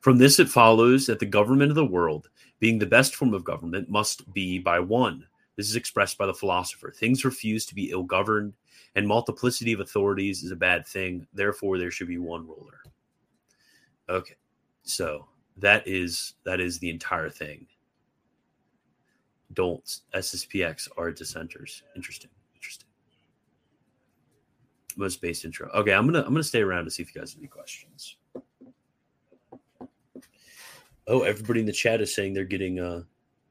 From 0.00 0.18
this 0.18 0.40
it 0.40 0.48
follows 0.48 1.06
that 1.06 1.20
the 1.20 1.26
government 1.26 1.70
of 1.70 1.76
the 1.76 1.86
world 1.86 2.28
being 2.58 2.80
the 2.80 2.86
best 2.86 3.14
form 3.14 3.32
of 3.32 3.44
government 3.44 3.88
must 3.88 4.32
be 4.34 4.58
by 4.58 4.80
one 4.80 5.28
this 5.56 5.68
is 5.68 5.76
expressed 5.76 6.18
by 6.18 6.26
the 6.26 6.34
philosopher. 6.34 6.90
Things 6.90 7.24
refuse 7.24 7.66
to 7.66 7.74
be 7.74 7.90
ill 7.90 8.04
governed, 8.04 8.54
and 8.94 9.06
multiplicity 9.06 9.72
of 9.72 9.80
authorities 9.80 10.42
is 10.42 10.50
a 10.50 10.56
bad 10.56 10.86
thing. 10.86 11.26
Therefore, 11.32 11.78
there 11.78 11.90
should 11.90 12.08
be 12.08 12.18
one 12.18 12.46
ruler. 12.46 12.80
Okay, 14.08 14.36
so 14.82 15.26
that 15.58 15.86
is 15.86 16.34
that 16.44 16.60
is 16.60 16.78
the 16.78 16.90
entire 16.90 17.30
thing. 17.30 17.66
Don't 19.52 20.00
SSPX 20.14 20.88
are 20.96 21.10
dissenters. 21.10 21.82
Interesting. 21.94 22.30
Interesting. 22.54 22.88
Most 24.96 25.20
base 25.20 25.44
intro. 25.44 25.68
Okay, 25.74 25.92
I'm 25.92 26.06
gonna 26.06 26.20
I'm 26.20 26.32
gonna 26.32 26.42
stay 26.42 26.62
around 26.62 26.84
to 26.84 26.90
see 26.90 27.02
if 27.02 27.14
you 27.14 27.20
guys 27.20 27.32
have 27.32 27.40
any 27.40 27.48
questions. 27.48 28.16
Oh, 31.06 31.22
everybody 31.22 31.60
in 31.60 31.66
the 31.66 31.72
chat 31.72 32.00
is 32.00 32.14
saying 32.14 32.32
they're 32.32 32.44
getting 32.44 32.80
uh 32.80 33.02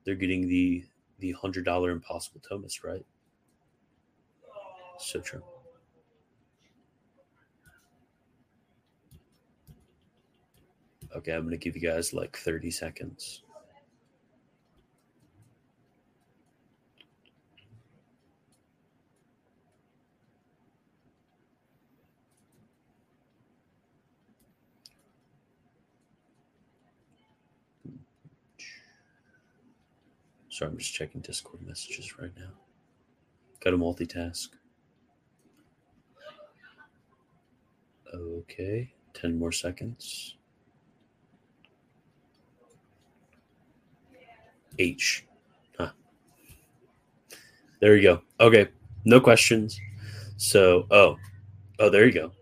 they're 0.06 0.16
getting 0.16 0.48
the 0.48 0.86
the 1.22 1.32
hundred 1.32 1.66
dollar 1.66 1.92
impossible 1.92 2.42
Thomas, 2.48 2.84
right? 2.84 3.06
So 5.00 5.22
true. 5.22 5.44
Okay, 11.16 11.32
I'm 11.34 11.44
gonna 11.44 11.58
give 11.58 11.76
you 11.76 11.82
guys 11.82 12.14
like 12.14 12.38
30 12.38 12.72
seconds. 12.72 13.44
Sorry, 30.62 30.74
I'm 30.74 30.78
just 30.78 30.94
checking 30.94 31.22
Discord 31.22 31.66
messages 31.66 32.20
right 32.20 32.30
now. 32.38 32.52
Got 33.62 33.72
to 33.72 33.78
multitask. 33.80 34.50
Okay, 38.14 38.94
10 39.16 39.40
more 39.40 39.52
seconds. 39.52 40.36
H. 44.78 45.26
Huh. 45.80 45.90
There 47.80 47.96
you 47.96 48.04
go. 48.04 48.22
Okay, 48.40 48.68
no 49.04 49.20
questions. 49.20 49.82
So, 50.38 50.86
oh, 50.92 51.18
oh, 51.80 51.90
there 51.90 52.06
you 52.06 52.12
go. 52.12 52.34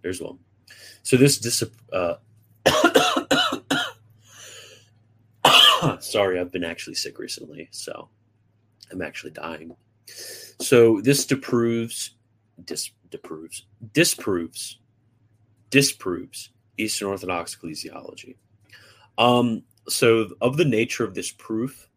There's 0.00 0.22
one. 0.22 0.38
So 1.02 1.18
this 1.18 1.36
dis 1.36 1.62
uh, 1.92 2.14
sorry, 6.00 6.38
I've 6.40 6.52
been 6.52 6.64
actually 6.64 6.94
sick 6.94 7.18
recently, 7.18 7.68
so 7.70 8.08
I'm 8.90 9.02
actually 9.02 9.32
dying. 9.32 9.74
So 10.60 11.00
this 11.00 11.26
disproves, 11.26 12.14
dis, 12.64 12.90
disproves, 13.10 13.66
disproves, 13.92 14.78
disproves 15.70 16.50
Eastern 16.78 17.08
Orthodox 17.08 17.56
ecclesiology. 17.56 18.36
Um, 19.18 19.62
so 19.88 20.28
of 20.40 20.56
the 20.56 20.64
nature 20.64 21.04
of 21.04 21.14
this 21.14 21.30
proof, 21.32 21.88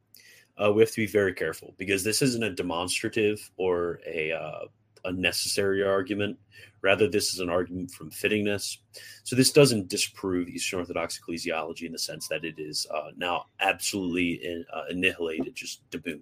uh, 0.58 0.72
we 0.72 0.82
have 0.82 0.92
to 0.92 1.02
be 1.02 1.08
very 1.08 1.34
careful 1.34 1.74
because 1.78 2.04
this 2.04 2.22
isn't 2.22 2.44
a 2.44 2.50
demonstrative 2.50 3.50
or 3.58 4.00
a 4.08 4.32
uh, 4.32 4.66
a 5.08 5.12
necessary 5.12 5.84
argument. 5.84 6.38
Rather, 6.82 7.08
this 7.08 7.34
is 7.34 7.40
an 7.40 7.50
argument 7.50 7.92
from 7.92 8.12
fittingness. 8.12 8.78
So, 9.24 9.36
this 9.36 9.52
doesn't 9.52 9.90
disprove 9.90 10.48
Eastern 10.48 10.80
Orthodox 10.80 11.20
ecclesiology 11.20 11.84
in 11.84 11.92
the 11.92 12.00
sense 12.00 12.28
that 12.28 12.46
it 12.46 12.56
is 12.60 12.86
uh, 12.94 13.10
now 13.18 13.46
absolutely 13.60 14.34
in, 14.46 14.66
uh, 14.72 14.84
annihilated, 14.90 15.56
just 15.56 15.90
debunked. 15.90 16.22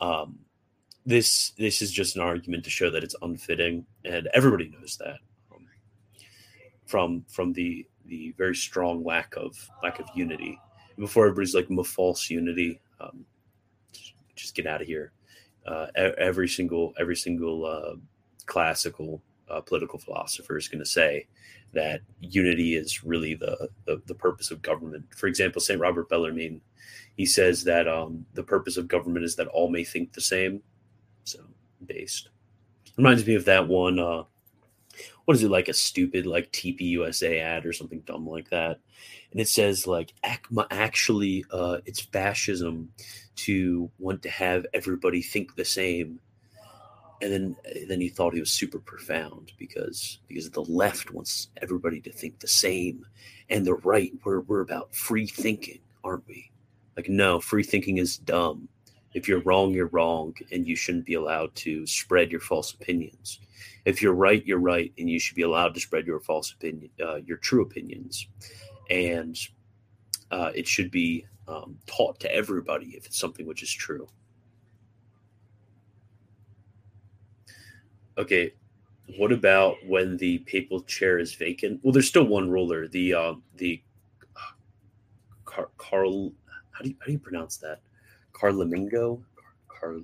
Um, 0.00 0.38
this 1.04 1.50
this 1.58 1.82
is 1.82 1.92
just 1.92 2.16
an 2.16 2.22
argument 2.22 2.64
to 2.64 2.70
show 2.70 2.90
that 2.90 3.04
it's 3.04 3.16
unfitting, 3.22 3.84
and 4.04 4.28
everybody 4.32 4.68
knows 4.68 4.96
that 4.98 5.18
from 6.88 7.24
from 7.28 7.52
the 7.52 7.86
the 8.06 8.34
very 8.38 8.56
strong 8.56 9.04
lack 9.04 9.36
of 9.36 9.54
lack 9.82 10.00
of 10.00 10.06
unity 10.14 10.58
before 10.98 11.26
everybody's 11.26 11.54
like 11.54 11.68
false 11.86 12.28
unity, 12.28 12.80
um, 12.98 13.24
just, 14.34 14.54
get 14.56 14.66
out 14.66 14.80
of 14.80 14.86
here. 14.86 15.12
Uh, 15.68 15.86
every 16.16 16.48
single 16.48 16.94
every 16.98 17.16
single 17.16 17.66
uh, 17.66 17.96
classical 18.46 19.22
uh, 19.50 19.60
political 19.60 19.98
philosopher 19.98 20.56
is 20.56 20.68
going 20.68 20.78
to 20.78 20.86
say 20.86 21.26
that 21.72 22.00
unity 22.20 22.74
is 22.74 23.04
really 23.04 23.34
the, 23.34 23.68
the, 23.84 24.00
the 24.06 24.14
purpose 24.14 24.50
of 24.50 24.62
government. 24.62 25.04
For 25.14 25.26
example, 25.26 25.60
Saint 25.60 25.80
Robert 25.80 26.08
Bellarmine, 26.08 26.60
he 27.16 27.26
says 27.26 27.64
that 27.64 27.86
um, 27.86 28.24
the 28.34 28.42
purpose 28.42 28.76
of 28.78 28.88
government 28.88 29.24
is 29.24 29.36
that 29.36 29.48
all 29.48 29.70
may 29.70 29.84
think 29.84 30.12
the 30.12 30.20
same. 30.20 30.62
So 31.24 31.40
based 31.84 32.30
reminds 32.98 33.26
me 33.26 33.34
of 33.34 33.46
that 33.46 33.66
one. 33.66 33.98
Uh, 33.98 34.24
what 35.24 35.36
is 35.36 35.44
it 35.44 35.50
like 35.50 35.68
a 35.68 35.74
stupid 35.74 36.26
like 36.26 36.50
TP 36.52 36.80
USA 36.80 37.38
ad 37.40 37.64
or 37.64 37.72
something 37.72 38.00
dumb 38.00 38.26
like 38.26 38.50
that? 38.50 38.80
And 39.30 39.40
it 39.40 39.48
says 39.48 39.86
like 39.86 40.12
actually 40.70 41.44
uh, 41.50 41.78
it's 41.86 42.00
fascism 42.00 42.90
to 43.38 43.90
want 43.98 44.22
to 44.22 44.30
have 44.30 44.66
everybody 44.74 45.22
think 45.22 45.54
the 45.54 45.64
same. 45.64 46.20
And 47.20 47.32
then 47.32 47.56
then 47.88 48.00
he 48.00 48.08
thought 48.08 48.34
he 48.34 48.40
was 48.40 48.52
super 48.52 48.78
profound 48.78 49.52
because 49.58 50.20
because 50.28 50.50
the 50.50 50.62
left 50.62 51.10
wants 51.12 51.48
everybody 51.60 52.00
to 52.02 52.12
think 52.12 52.38
the 52.38 52.48
same, 52.48 53.04
and 53.50 53.66
the 53.66 53.74
right 53.74 54.12
we're 54.24 54.40
we're 54.40 54.60
about 54.60 54.94
free 54.94 55.26
thinking, 55.26 55.80
aren't 56.04 56.28
we? 56.28 56.50
Like 56.96 57.08
no, 57.08 57.40
free 57.40 57.64
thinking 57.64 57.98
is 57.98 58.18
dumb. 58.18 58.68
If 59.14 59.26
you're 59.26 59.40
wrong, 59.40 59.72
you're 59.72 59.88
wrong, 59.88 60.34
and 60.52 60.66
you 60.66 60.76
shouldn't 60.76 61.06
be 61.06 61.14
allowed 61.14 61.54
to 61.56 61.86
spread 61.86 62.30
your 62.30 62.40
false 62.40 62.72
opinions 62.72 63.40
if 63.84 64.02
you're 64.02 64.14
right, 64.14 64.44
you're 64.44 64.58
right, 64.58 64.92
and 64.98 65.08
you 65.08 65.18
should 65.18 65.34
be 65.34 65.42
allowed 65.42 65.74
to 65.74 65.80
spread 65.80 66.06
your 66.06 66.20
false 66.20 66.52
opinion, 66.52 66.90
uh, 67.00 67.16
your 67.16 67.38
true 67.38 67.62
opinions, 67.62 68.28
and 68.90 69.38
uh, 70.30 70.50
it 70.54 70.66
should 70.68 70.90
be 70.90 71.26
um, 71.48 71.78
taught 71.86 72.20
to 72.20 72.34
everybody 72.34 72.88
if 72.88 73.06
it's 73.06 73.18
something 73.18 73.46
which 73.46 73.62
is 73.62 73.72
true. 73.72 74.08
Okay, 78.18 78.52
what 79.16 79.32
about 79.32 79.76
when 79.86 80.16
the 80.16 80.38
papal 80.38 80.80
chair 80.82 81.18
is 81.18 81.34
vacant? 81.34 81.80
Well, 81.82 81.92
there's 81.92 82.08
still 82.08 82.26
one 82.26 82.50
ruler. 82.50 82.88
The 82.88 83.14
uh, 83.14 83.34
the 83.56 83.80
uh, 84.36 84.52
Car- 85.44 85.70
Carl, 85.78 86.32
how 86.70 86.82
do 86.82 86.90
you 86.90 86.96
how 87.00 87.06
do 87.06 87.12
you 87.12 87.18
pronounce 87.18 87.56
that? 87.58 87.80
Carlamingo, 88.32 89.22
Carle, 89.68 90.02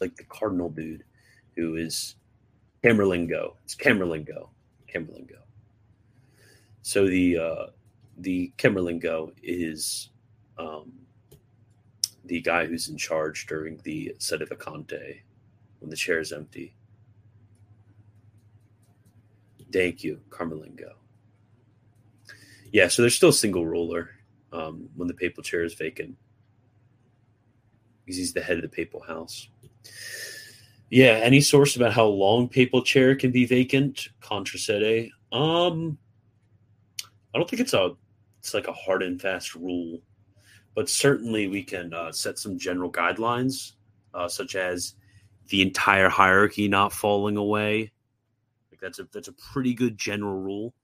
like 0.00 0.14
the 0.16 0.24
cardinal 0.24 0.70
dude 0.70 1.04
who 1.56 1.76
is 1.76 2.16
Camerlengo. 2.84 3.54
It's 3.64 3.74
Camerlengo. 3.74 4.50
Camerlengo. 4.92 5.40
So 6.82 7.06
the 7.08 7.38
uh, 7.38 7.66
the 8.18 8.52
Camerlengo 8.58 9.32
is 9.42 10.10
um, 10.58 10.92
the 12.24 12.40
guy 12.40 12.66
who's 12.66 12.88
in 12.88 12.96
charge 12.96 13.46
during 13.46 13.78
the 13.84 14.14
sedevacante 14.18 15.20
when 15.78 15.90
the 15.90 15.96
chair 15.96 16.20
is 16.20 16.32
empty. 16.32 16.74
Thank 19.72 20.02
you, 20.02 20.20
Carmelingo. 20.30 20.92
Yeah, 22.72 22.88
so 22.88 23.02
there's 23.02 23.14
still 23.14 23.28
a 23.30 23.32
single 23.32 23.66
ruler 23.66 24.10
um, 24.52 24.88
when 24.96 25.08
the 25.08 25.14
papal 25.14 25.42
chair 25.42 25.62
is 25.62 25.74
vacant 25.74 26.16
because 28.04 28.16
he's 28.16 28.32
the 28.32 28.40
head 28.40 28.56
of 28.56 28.62
the 28.62 28.68
papal 28.68 29.00
house. 29.00 29.48
Yeah, 30.90 31.20
any 31.22 31.42
source 31.42 31.76
about 31.76 31.92
how 31.92 32.06
long 32.06 32.48
papal 32.48 32.82
chair 32.82 33.14
can 33.14 33.30
be 33.30 33.44
vacant? 33.44 34.08
Contra 34.20 34.58
sede. 34.58 35.10
Um, 35.32 35.98
I 37.34 37.38
don't 37.38 37.48
think 37.48 37.60
it's 37.60 37.74
a 37.74 37.94
it's 38.38 38.54
like 38.54 38.68
a 38.68 38.72
hard 38.72 39.02
and 39.02 39.20
fast 39.20 39.54
rule, 39.54 40.00
but 40.74 40.88
certainly 40.88 41.48
we 41.48 41.62
can 41.62 41.92
uh, 41.92 42.12
set 42.12 42.38
some 42.38 42.58
general 42.58 42.90
guidelines, 42.90 43.72
uh, 44.14 44.28
such 44.28 44.54
as 44.54 44.94
the 45.48 45.62
entire 45.62 46.08
hierarchy 46.08 46.68
not 46.68 46.92
falling 46.92 47.36
away. 47.36 47.92
Like 48.70 48.80
that's 48.80 48.98
a 48.98 49.08
that's 49.12 49.28
a 49.28 49.32
pretty 49.32 49.74
good 49.74 49.98
general 49.98 50.40
rule. 50.40 50.74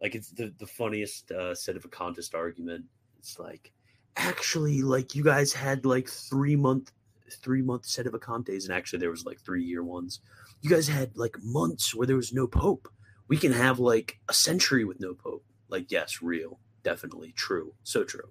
Like 0.00 0.14
it's 0.14 0.30
the 0.30 0.52
the 0.58 0.66
funniest 0.66 1.32
uh, 1.32 1.54
contest 1.90 2.34
argument. 2.34 2.84
It's 3.18 3.38
like 3.38 3.72
actually 4.16 4.82
like 4.82 5.14
you 5.14 5.24
guys 5.24 5.52
had 5.52 5.84
like 5.84 6.08
three 6.08 6.56
month 6.56 6.92
three 7.30 7.62
month 7.62 7.82
sedevacantes, 7.82 8.64
and 8.64 8.72
actually 8.72 8.98
there 8.98 9.10
was 9.10 9.24
like 9.24 9.40
three 9.40 9.64
year 9.64 9.82
ones. 9.82 10.20
You 10.62 10.70
guys 10.70 10.88
had 10.88 11.16
like 11.16 11.36
months 11.42 11.94
where 11.94 12.06
there 12.06 12.16
was 12.16 12.32
no 12.32 12.46
pope. 12.46 12.88
We 13.28 13.36
can 13.36 13.52
have 13.52 13.78
like 13.78 14.18
a 14.28 14.32
century 14.32 14.84
with 14.84 15.00
no 15.00 15.14
pope. 15.14 15.44
Like, 15.68 15.90
yes, 15.90 16.22
real, 16.22 16.60
definitely 16.86 17.32
true, 17.32 17.74
so 17.82 18.04
true. 18.04 18.30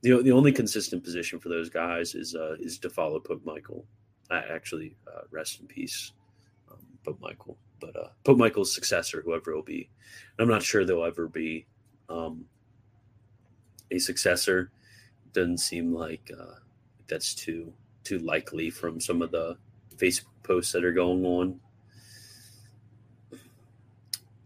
The, 0.00 0.22
the 0.22 0.32
only 0.32 0.50
consistent 0.50 1.04
position 1.04 1.38
for 1.38 1.50
those 1.50 1.68
guys 1.68 2.14
is 2.14 2.34
uh, 2.34 2.56
is 2.58 2.78
to 2.78 2.88
follow 2.88 3.20
Pope 3.20 3.44
Michael. 3.44 3.84
Uh, 4.30 4.40
actually, 4.50 4.96
uh, 5.06 5.22
rest 5.30 5.60
in 5.60 5.66
peace, 5.66 6.12
um, 6.70 6.78
Pope 7.04 7.20
Michael. 7.20 7.58
But 7.80 7.94
uh, 7.96 8.08
Pope 8.24 8.38
Michael's 8.38 8.74
successor, 8.74 9.20
whoever 9.20 9.50
it 9.50 9.56
will 9.56 9.62
be, 9.62 9.90
I'm 10.38 10.48
not 10.48 10.62
sure 10.62 10.86
there'll 10.86 11.04
ever 11.04 11.28
be 11.28 11.66
um, 12.08 12.46
a 13.90 13.98
successor. 13.98 14.70
Doesn't 15.34 15.58
seem 15.58 15.92
like 15.92 16.30
uh, 16.32 16.60
that's 17.08 17.34
too 17.34 17.74
too 18.04 18.20
likely 18.20 18.70
from 18.70 19.00
some 19.00 19.20
of 19.20 19.30
the 19.32 19.58
Facebook 19.96 20.38
posts 20.42 20.72
that 20.72 20.82
are 20.84 20.92
going 20.92 21.26
on. 21.26 21.60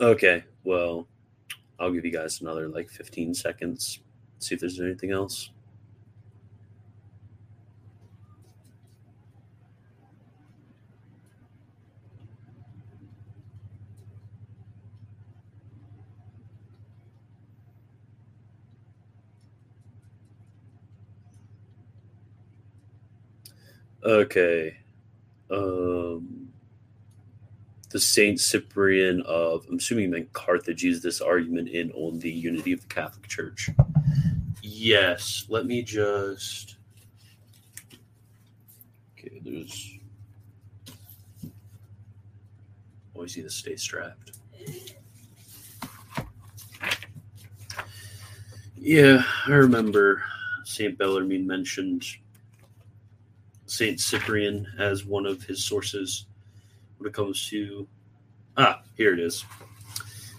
Okay, 0.01 0.43
well, 0.65 1.07
I'll 1.81 1.90
give 1.93 2.05
you 2.05 2.12
guys 2.12 2.40
another 2.43 2.69
like 2.69 2.90
15 2.90 3.35
seconds. 3.35 4.01
See 4.38 4.55
if 4.55 4.61
there's 4.61 4.81
anything 4.81 5.12
else. 5.12 5.51
Okay. 24.05 24.77
Um, 25.51 26.39
the 27.90 28.00
Saint 28.00 28.40
Cyprian 28.40 29.22
of, 29.22 29.66
I'm 29.68 29.76
assuming 29.76 30.11
meant 30.11 30.33
Carthage, 30.33 30.83
used 30.83 31.03
this 31.03 31.20
argument 31.20 31.68
in 31.68 31.90
on 31.92 32.20
the 32.20 32.31
unity 32.31 32.72
of 32.72 32.81
the 32.81 32.87
Catholic 32.87 33.26
Church. 33.26 33.68
Yes. 34.62 35.46
Let 35.48 35.66
me 35.66 35.83
just. 35.83 36.76
Okay, 39.18 39.40
there's. 39.44 39.98
Always 43.14 43.37
need 43.37 43.42
to 43.42 43.50
stay 43.50 43.76
strapped. 43.76 44.33
Yeah, 48.76 49.22
I 49.46 49.50
remember 49.50 50.22
St. 50.64 50.96
Bellarmine 50.96 51.46
mentioned 51.46 52.07
Saint 53.66 54.00
Cyprian 54.00 54.66
as 54.79 55.05
one 55.05 55.26
of 55.26 55.42
his 55.42 55.62
sources 55.62 56.24
when 57.01 57.09
it 57.09 57.15
comes 57.15 57.49
to 57.49 57.89
ah 58.57 58.83
here 58.97 59.15
it 59.15 59.21
is. 59.21 59.45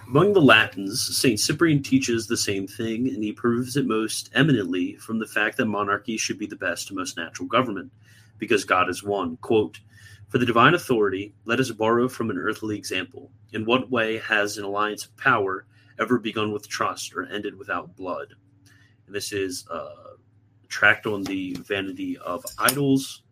Among 0.07 0.33
the 0.33 0.41
Latins, 0.41 1.17
Saint 1.17 1.39
Cyprian 1.39 1.81
teaches 1.81 2.27
the 2.27 2.37
same 2.37 2.67
thing, 2.67 3.07
and 3.07 3.23
he 3.23 3.31
proves 3.31 3.77
it 3.77 3.87
most 3.87 4.29
eminently 4.35 4.95
from 4.97 5.19
the 5.19 5.25
fact 5.25 5.57
that 5.57 5.67
monarchy 5.67 6.17
should 6.17 6.37
be 6.37 6.45
the 6.45 6.55
best 6.55 6.89
and 6.89 6.99
most 6.99 7.15
natural 7.15 7.47
government, 7.47 7.91
because 8.37 8.65
God 8.65 8.89
is 8.89 9.03
one. 9.03 9.37
Quote, 9.37 9.79
For 10.27 10.37
the 10.37 10.45
divine 10.45 10.73
authority, 10.73 11.33
let 11.45 11.61
us 11.61 11.71
borrow 11.71 12.09
from 12.09 12.29
an 12.29 12.37
earthly 12.37 12.77
example. 12.77 13.31
In 13.53 13.65
what 13.65 13.89
way 13.89 14.17
has 14.17 14.57
an 14.57 14.65
alliance 14.65 15.05
of 15.05 15.15
power 15.15 15.65
ever 15.97 16.19
begun 16.19 16.51
with 16.51 16.67
trust 16.67 17.15
or 17.15 17.25
ended 17.27 17.57
without 17.57 17.95
blood? 17.95 18.33
And 19.05 19.15
this 19.15 19.31
is 19.31 19.65
uh, 19.71 20.15
tract 20.67 21.05
on 21.05 21.23
the 21.23 21.53
vanity 21.53 22.17
of 22.17 22.45
idols. 22.57 23.23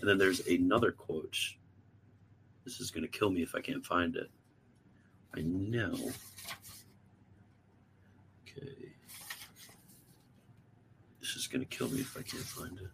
And 0.00 0.08
then 0.08 0.18
there's 0.18 0.46
another 0.46 0.92
quote. 0.92 1.38
This 2.66 2.80
is 2.80 2.90
going 2.90 3.02
to 3.02 3.08
kill 3.08 3.30
me 3.30 3.42
if 3.42 3.54
I 3.54 3.60
can't 3.60 3.86
find 3.86 4.16
it. 4.16 4.28
I 5.36 5.42
know. 5.42 5.94
Okay. 8.42 8.90
This 11.20 11.36
is 11.36 11.46
going 11.46 11.64
to 11.64 11.66
kill 11.66 11.88
me 11.88 12.00
if 12.00 12.16
I 12.18 12.22
can't 12.22 12.42
find 12.42 12.76
it. 12.78 12.88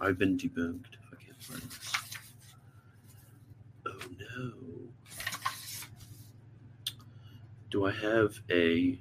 I've 0.00 0.16
been 0.16 0.38
debunked 0.38 0.92
if 0.92 1.12
I 1.12 1.16
can't 1.16 1.42
find 1.42 1.60
this. 1.60 1.92
Oh 3.84 3.98
no. 4.36 4.52
Do 7.70 7.86
I 7.86 7.90
have 7.90 8.38
a 8.48 8.96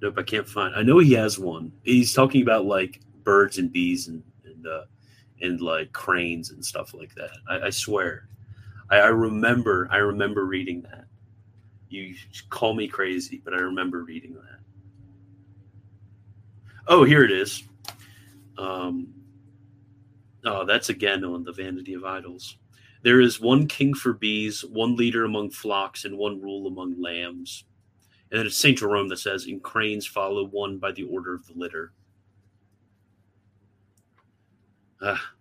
Nope, 0.00 0.14
I 0.16 0.22
can't 0.22 0.48
find. 0.48 0.76
I 0.76 0.82
know 0.82 1.00
he 1.00 1.14
has 1.14 1.40
one. 1.40 1.72
He's 1.82 2.14
talking 2.14 2.42
about 2.42 2.66
like 2.66 3.00
birds 3.24 3.58
and 3.58 3.72
bees 3.72 4.06
and 4.06 4.22
and, 4.44 4.64
uh, 4.64 4.84
and 5.40 5.60
like 5.60 5.92
cranes 5.92 6.50
and 6.50 6.64
stuff 6.64 6.94
like 6.94 7.14
that. 7.14 7.30
I, 7.48 7.66
I 7.66 7.70
swear, 7.70 8.28
I, 8.90 8.96
I, 8.96 9.08
remember. 9.08 9.88
I 9.90 9.98
remember 9.98 10.44
reading 10.44 10.82
that. 10.82 11.04
You 11.88 12.14
call 12.50 12.74
me 12.74 12.88
crazy, 12.88 13.40
but 13.44 13.54
I 13.54 13.58
remember 13.58 14.04
reading 14.04 14.34
that. 14.34 14.60
Oh, 16.86 17.04
here 17.04 17.24
it 17.24 17.30
is. 17.30 17.62
Um, 18.56 19.14
oh, 20.44 20.64
that's 20.64 20.88
again 20.88 21.24
on 21.24 21.44
the 21.44 21.52
Vanity 21.52 21.94
of 21.94 22.04
Idols. 22.04 22.56
There 23.02 23.20
is 23.20 23.40
one 23.40 23.68
king 23.68 23.94
for 23.94 24.12
bees, 24.12 24.64
one 24.64 24.96
leader 24.96 25.24
among 25.24 25.50
flocks, 25.50 26.04
and 26.04 26.18
one 26.18 26.40
rule 26.40 26.66
among 26.66 27.00
lambs. 27.00 27.64
And 28.30 28.40
then 28.40 28.46
it's 28.46 28.56
St. 28.56 28.76
Jerome 28.76 29.08
that 29.08 29.18
says, 29.18 29.46
"In 29.46 29.60
cranes 29.60 30.06
follow 30.06 30.44
one 30.44 30.78
by 30.78 30.92
the 30.92 31.04
order 31.04 31.34
of 31.34 31.46
the 31.46 31.54
litter. 31.54 31.92
Ah, 35.00 35.32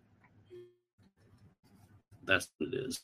that's 2.26 2.50
what 2.58 2.74
it 2.74 2.78
is. 2.78 3.00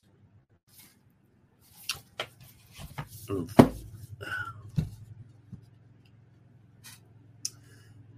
Oh. 3.30 3.48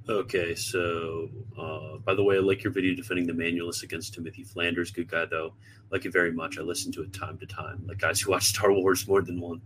Okay, 0.07 0.53
so 0.53 1.29
uh, 1.57 1.97
by 2.05 2.13
the 2.13 2.23
way, 2.23 2.35
I 2.35 2.39
like 2.39 2.63
your 2.63 2.71
video 2.71 2.93
defending 2.93 3.25
the 3.25 3.33
manualist 3.33 3.81
against 3.81 4.13
Timothy 4.13 4.43
Flanders. 4.43 4.91
Good 4.91 5.09
guy, 5.09 5.25
though. 5.25 5.55
Like 5.89 6.05
it 6.05 6.13
very 6.13 6.31
much. 6.31 6.59
I 6.59 6.61
listen 6.61 6.91
to 6.93 7.01
it 7.01 7.11
time 7.11 7.39
to 7.39 7.47
time. 7.47 7.83
Like 7.87 7.97
guys 7.97 8.21
who 8.21 8.31
watch 8.31 8.43
Star 8.49 8.71
Wars 8.71 9.07
more 9.07 9.23
than 9.23 9.41
one. 9.41 9.61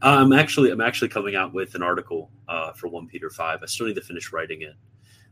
I'm 0.00 0.32
actually 0.32 0.70
I'm 0.70 0.80
actually 0.80 1.08
coming 1.08 1.34
out 1.34 1.52
with 1.52 1.74
an 1.74 1.82
article 1.82 2.30
uh, 2.46 2.72
for 2.72 2.86
One 2.86 3.08
Peter 3.08 3.30
Five. 3.30 3.60
I 3.62 3.66
still 3.66 3.86
need 3.86 3.96
to 3.96 4.00
finish 4.00 4.32
writing 4.32 4.62
it, 4.62 4.74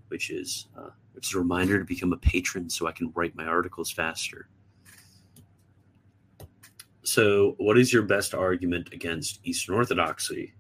which 0.09 0.31
is 0.31 0.69
uh, 0.77 0.91
is 1.17 1.35
a 1.35 1.39
reminder 1.39 1.79
to 1.79 1.85
become 1.85 2.13
a 2.13 2.17
patron 2.17 2.69
so 2.69 2.87
I 2.87 2.93
can 2.93 3.13
write 3.15 3.37
my 3.37 3.45
articles 3.45 3.91
faster. 3.91 4.49
So, 7.03 7.55
what 7.59 7.79
is 7.79 7.93
your 7.93 8.03
best 8.03 8.35
argument 8.35 8.91
against 8.93 9.41
Eastern 9.45 9.75
Orthodoxy? 9.77 10.55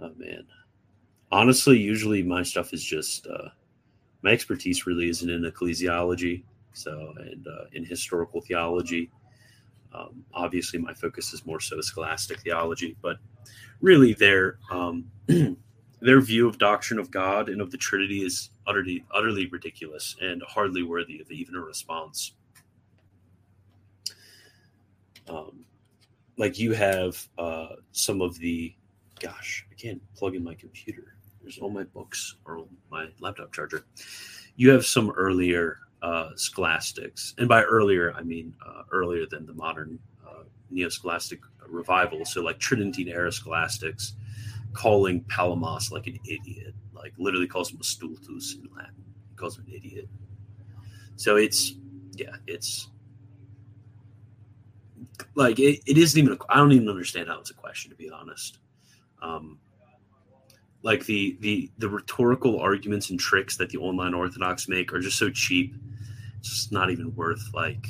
Oh 0.00 0.12
man 0.16 0.46
honestly, 1.32 1.78
usually 1.78 2.22
my 2.22 2.42
stuff 2.42 2.72
is 2.72 2.84
just 2.84 3.26
uh, 3.26 3.48
my 4.22 4.30
expertise 4.30 4.86
really 4.86 5.08
isn't 5.08 5.30
in 5.30 5.42
ecclesiology, 5.42 6.42
so 6.72 7.14
and 7.18 7.46
uh, 7.46 7.64
in 7.72 7.84
historical 7.84 8.40
theology. 8.40 9.10
Um, 9.92 10.24
obviously, 10.32 10.78
my 10.78 10.94
focus 10.94 11.32
is 11.32 11.44
more 11.46 11.60
so 11.60 11.80
scholastic 11.80 12.40
theology, 12.40 12.96
but 13.02 13.16
really, 13.80 14.14
there. 14.14 14.58
um, 14.70 15.10
their 16.00 16.20
view 16.20 16.48
of 16.48 16.58
doctrine 16.58 16.98
of 16.98 17.10
God 17.10 17.48
and 17.48 17.60
of 17.60 17.70
the 17.70 17.76
Trinity 17.76 18.24
is 18.24 18.50
utterly 18.66 19.04
utterly 19.12 19.46
ridiculous 19.46 20.16
and 20.20 20.42
hardly 20.46 20.82
worthy 20.82 21.20
of 21.20 21.30
even 21.30 21.54
a 21.54 21.60
response. 21.60 22.32
Um, 25.28 25.64
like 26.36 26.58
you 26.58 26.72
have 26.72 27.28
uh, 27.38 27.76
some 27.92 28.20
of 28.20 28.38
the, 28.38 28.74
gosh, 29.20 29.66
I 29.70 29.74
can't 29.74 30.00
plug 30.14 30.34
in 30.34 30.42
my 30.42 30.54
computer 30.54 31.14
there's 31.42 31.58
all 31.58 31.70
my 31.70 31.84
books 31.84 32.36
on 32.46 32.68
my 32.90 33.08
laptop 33.20 33.52
charger. 33.52 33.84
You 34.56 34.70
have 34.70 34.84
some 34.84 35.10
earlier 35.10 35.78
uh, 36.02 36.30
scholastics, 36.36 37.34
and 37.38 37.48
by 37.48 37.62
earlier 37.62 38.12
I 38.14 38.22
mean 38.22 38.54
uh, 38.66 38.82
earlier 38.92 39.26
than 39.26 39.46
the 39.46 39.54
modern 39.54 39.98
uh, 40.26 40.44
neo-scholastic 40.70 41.40
revival. 41.66 42.24
So 42.24 42.42
like 42.42 42.58
Tridentine 42.58 43.08
era 43.08 43.32
scholastics, 43.32 44.14
calling 44.72 45.24
Palamas 45.24 45.90
like 45.90 46.06
an 46.06 46.18
idiot, 46.24 46.74
like 46.92 47.12
literally 47.18 47.46
calls 47.46 47.70
him 47.70 47.78
a 47.80 47.84
stultus 47.84 48.54
in 48.54 48.68
Latin. 48.74 49.04
He 49.30 49.36
calls 49.36 49.58
him 49.58 49.64
an 49.68 49.74
idiot. 49.74 50.08
So 51.16 51.36
it's 51.36 51.74
yeah, 52.14 52.36
it's 52.46 52.88
like 55.34 55.58
it, 55.58 55.80
it 55.86 55.98
isn't 55.98 56.18
even. 56.18 56.38
I 56.48 56.56
don't 56.56 56.72
even 56.72 56.88
understand 56.88 57.28
how 57.28 57.38
it's 57.40 57.50
a 57.50 57.54
question 57.54 57.90
to 57.90 57.96
be 57.96 58.10
honest. 58.10 58.58
Um, 59.22 59.58
like 60.82 61.04
the 61.06 61.36
the 61.40 61.70
the 61.78 61.88
rhetorical 61.88 62.60
arguments 62.60 63.10
and 63.10 63.18
tricks 63.18 63.56
that 63.56 63.70
the 63.70 63.78
online 63.78 64.14
orthodox 64.14 64.68
make 64.68 64.92
are 64.92 65.00
just 65.00 65.18
so 65.18 65.30
cheap 65.30 65.74
it's 66.38 66.48
just 66.48 66.72
not 66.72 66.90
even 66.90 67.14
worth 67.14 67.50
like 67.52 67.88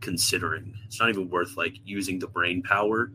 considering 0.00 0.74
it's 0.86 1.00
not 1.00 1.08
even 1.08 1.28
worth 1.30 1.56
like 1.56 1.76
using 1.84 2.18
the 2.18 2.26
brain 2.26 2.62
power 2.62 3.10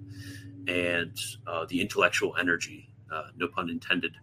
and 0.67 1.17
uh, 1.47 1.65
the 1.69 1.79
intellectual 1.79 2.35
energy 2.39 2.89
uh, 3.13 3.27
no 3.37 3.47
pun 3.47 3.69
intended 3.69 4.15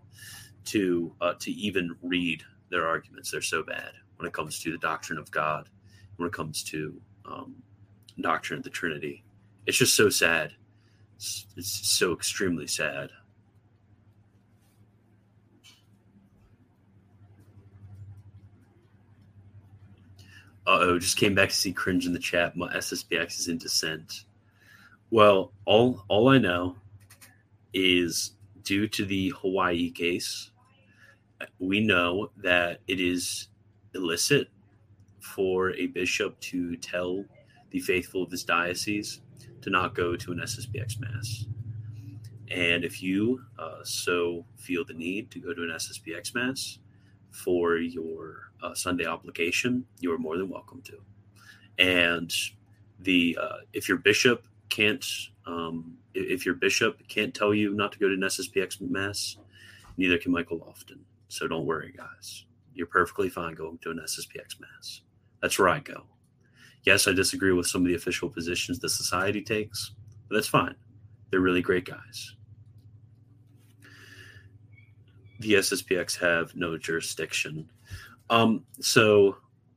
to 0.65 1.13
uh, 1.21 1.35
to 1.39 1.51
even 1.53 1.95
read 2.03 2.43
their 2.71 2.87
arguments 2.87 3.31
they're 3.31 3.41
so 3.41 3.63
bad 3.63 3.93
when 4.17 4.27
it 4.27 4.33
comes 4.33 4.61
to 4.61 4.71
the 4.71 4.79
doctrine 4.79 5.19
of 5.19 5.31
god 5.31 5.69
when 6.17 6.27
it 6.27 6.33
comes 6.33 6.63
to 6.63 7.01
um, 7.25 7.55
doctrine 8.21 8.59
of 8.59 8.65
the 8.65 8.71
trinity 8.71 9.23
it's 9.67 9.79
just 9.79 9.95
so 9.95 10.09
sad 10.09 10.53
it's, 11.17 11.47
it's 11.57 11.89
so 11.89 12.13
extremely 12.13 12.67
sad 12.67 13.11
Uh 20.71 20.79
oh, 20.83 20.99
just 21.01 21.17
came 21.17 21.35
back 21.35 21.49
to 21.49 21.55
see 21.57 21.73
cringe 21.73 22.07
in 22.07 22.13
the 22.13 22.19
chat. 22.21 22.57
My 22.57 22.73
SSPX 22.75 23.41
is 23.41 23.49
in 23.49 23.59
dissent. 23.59 24.25
Well, 25.11 25.53
all 25.65 26.05
all 26.07 26.29
I 26.29 26.39
know 26.39 26.77
is 27.73 28.33
due 28.65 28.89
to 28.89 29.05
the 29.05 29.33
Hawaii 29.41 29.91
case, 29.91 30.51
we 31.59 31.81
know 31.81 32.31
that 32.37 32.81
it 32.87 33.01
is 33.01 33.49
illicit 33.95 34.49
for 35.21 35.73
a 35.73 35.87
bishop 35.87 36.39
to 36.41 36.77
tell 36.77 37.25
the 37.71 37.81
faithful 37.81 38.23
of 38.23 38.31
his 38.31 38.45
diocese 38.45 39.21
to 39.63 39.71
not 39.71 39.95
go 39.95 40.17
to 40.17 40.33
an 40.33 40.39
SSPX 40.39 41.01
mass. 41.01 41.47
And 42.51 42.85
if 42.85 43.03
you 43.03 43.43
uh, 43.59 43.85
so 43.85 44.45
feel 44.57 44.85
the 44.85 44.95
need 44.95 45.31
to 45.31 45.39
go 45.39 45.55
to 45.55 45.63
an 45.63 45.71
SSPX 45.71 46.35
mass 46.35 46.79
for 47.31 47.77
your 47.77 48.51
uh, 48.63 48.75
Sunday 48.75 49.07
obligation, 49.07 49.85
you 50.01 50.13
are 50.13 50.19
more 50.19 50.37
than 50.37 50.49
welcome 50.49 50.83
to. 50.83 50.99
And 51.79 52.33
the 52.99 53.39
uh, 53.41 53.59
if 53.73 53.89
your 53.89 53.99
bishop 53.99 54.47
can't 54.71 55.05
um, 55.47 55.97
if 56.15 56.45
your 56.45 56.55
bishop 56.55 57.01
can't 57.09 57.35
tell 57.35 57.53
you 57.53 57.75
not 57.75 57.93
to 57.93 57.99
go 57.99 58.09
to 58.09 58.15
an 58.15 58.21
SSPX 58.21 58.81
mass, 58.81 59.37
neither 59.97 60.19
can 60.19 60.33
Michael 60.33 60.59
Lofton. 60.59 61.01
So 61.29 61.47
don't 61.47 61.67
worry, 61.67 61.93
guys. 61.97 62.45
You're 62.75 62.87
perfectly 62.87 63.29
fine 63.29 63.55
going 63.55 63.79
to 63.79 63.91
an 63.91 64.01
SSPX 64.05 64.61
mass. 64.61 65.03
That's 65.43 65.59
where 65.59 65.69
I 65.69 65.81
go. 65.81 66.05
Yes, 66.85 67.07
I 67.07 67.13
disagree 67.13 67.53
with 67.53 67.67
some 67.67 67.83
of 67.83 67.89
the 67.89 67.95
official 67.95 68.29
positions 68.29 68.79
the 68.79 68.89
society 68.89 69.43
takes, 69.43 69.93
but 70.29 70.37
that's 70.37 70.49
fine. 70.49 70.75
They're 71.31 71.41
really 71.41 71.63
great 71.63 71.85
guys. 71.85 72.35
The 75.41 75.55
SSPX 75.55 76.19
have 76.19 76.55
no 76.55 76.77
jurisdiction 76.79 77.69
um, 78.31 78.65
so 78.81 79.37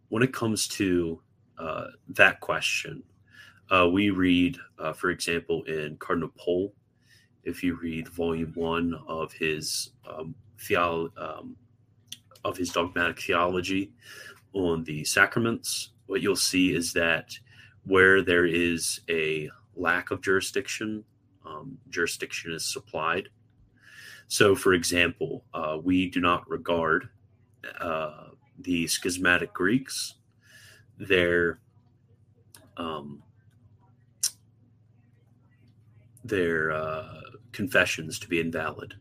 when 0.10 0.23
it 0.23 0.32
comes 0.32 0.67
to 0.69 1.19
uh, 1.58 1.88
that 2.10 2.39
question, 2.39 3.03
uh, 3.71 3.88
we 3.88 4.10
read, 4.10 4.58
uh, 4.80 4.93
for 4.93 5.10
example, 5.10 5.63
in 5.63 5.97
Cardinal 5.97 6.32
Pohle, 6.38 6.73
if 7.43 7.63
you 7.63 7.76
read 7.76 8.08
volume 8.08 8.52
one 8.56 8.93
of 9.08 9.34
his 9.34 9.91
um, 10.10 10.36
theolo- 10.58 11.12
um, 11.17 11.56
of 12.45 12.58
his 12.58 12.69
dogmatic 12.69 13.21
theology 13.21 13.91
on 14.54 14.84
the 14.84 15.04
sacraments, 15.04 15.91
what 16.08 16.21
you'll 16.21 16.36
see 16.36 16.73
is 16.73 16.93
that 16.93 17.38
where 17.86 18.21
there 18.21 18.45
is 18.45 19.02
a 19.10 19.49
lack 19.76 20.12
of 20.12 20.21
jurisdiction, 20.21 21.04
um, 21.45 21.78
jurisdiction 21.89 22.54
is 22.54 22.65
supplied. 22.65 23.30
So, 24.28 24.56
for 24.56 24.73
example, 24.73 25.43
uh, 25.54 25.78
we 25.84 26.10
do 26.10 26.21
not 26.21 26.49
regard 26.49 27.10
uh, 27.80 28.30
the 28.60 28.88
schismatic 28.88 29.54
Greeks, 29.54 30.15
their 30.97 31.60
um, 32.78 33.21
their 36.24 36.72
uh, 36.72 37.22
confessions 37.52 38.20
to 38.20 38.28
be 38.28 38.40
invalid 38.40 38.96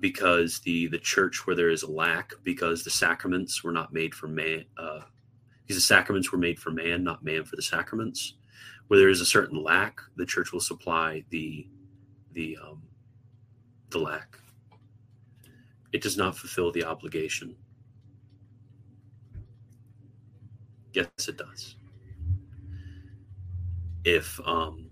because 0.00 0.60
the 0.60 0.86
the 0.88 0.98
church 0.98 1.46
where 1.46 1.56
there 1.56 1.70
is 1.70 1.82
a 1.82 1.90
lack 1.90 2.32
because 2.42 2.82
the 2.82 2.90
sacraments 2.90 3.62
were 3.62 3.72
not 3.72 3.92
made 3.92 4.14
for 4.14 4.28
man 4.28 4.64
uh, 4.76 5.00
because 5.62 5.76
the 5.76 5.80
sacraments 5.80 6.30
were 6.30 6.38
made 6.38 6.58
for 6.58 6.70
man 6.70 7.02
not 7.02 7.24
man 7.24 7.44
for 7.44 7.56
the 7.56 7.62
sacraments. 7.62 8.34
Where 8.88 8.98
there 8.98 9.08
is 9.08 9.22
a 9.22 9.26
certain 9.26 9.62
lack 9.62 9.98
the 10.16 10.26
church 10.26 10.52
will 10.52 10.60
supply 10.60 11.24
the 11.30 11.66
the 12.32 12.58
um, 12.62 12.82
the 13.90 13.98
lack. 13.98 14.38
It 15.92 16.02
does 16.02 16.16
not 16.16 16.36
fulfill 16.36 16.72
the 16.72 16.84
obligation. 16.84 17.56
Yes, 20.92 21.08
it 21.28 21.38
does. 21.38 21.76
If 24.04 24.38
um, 24.44 24.90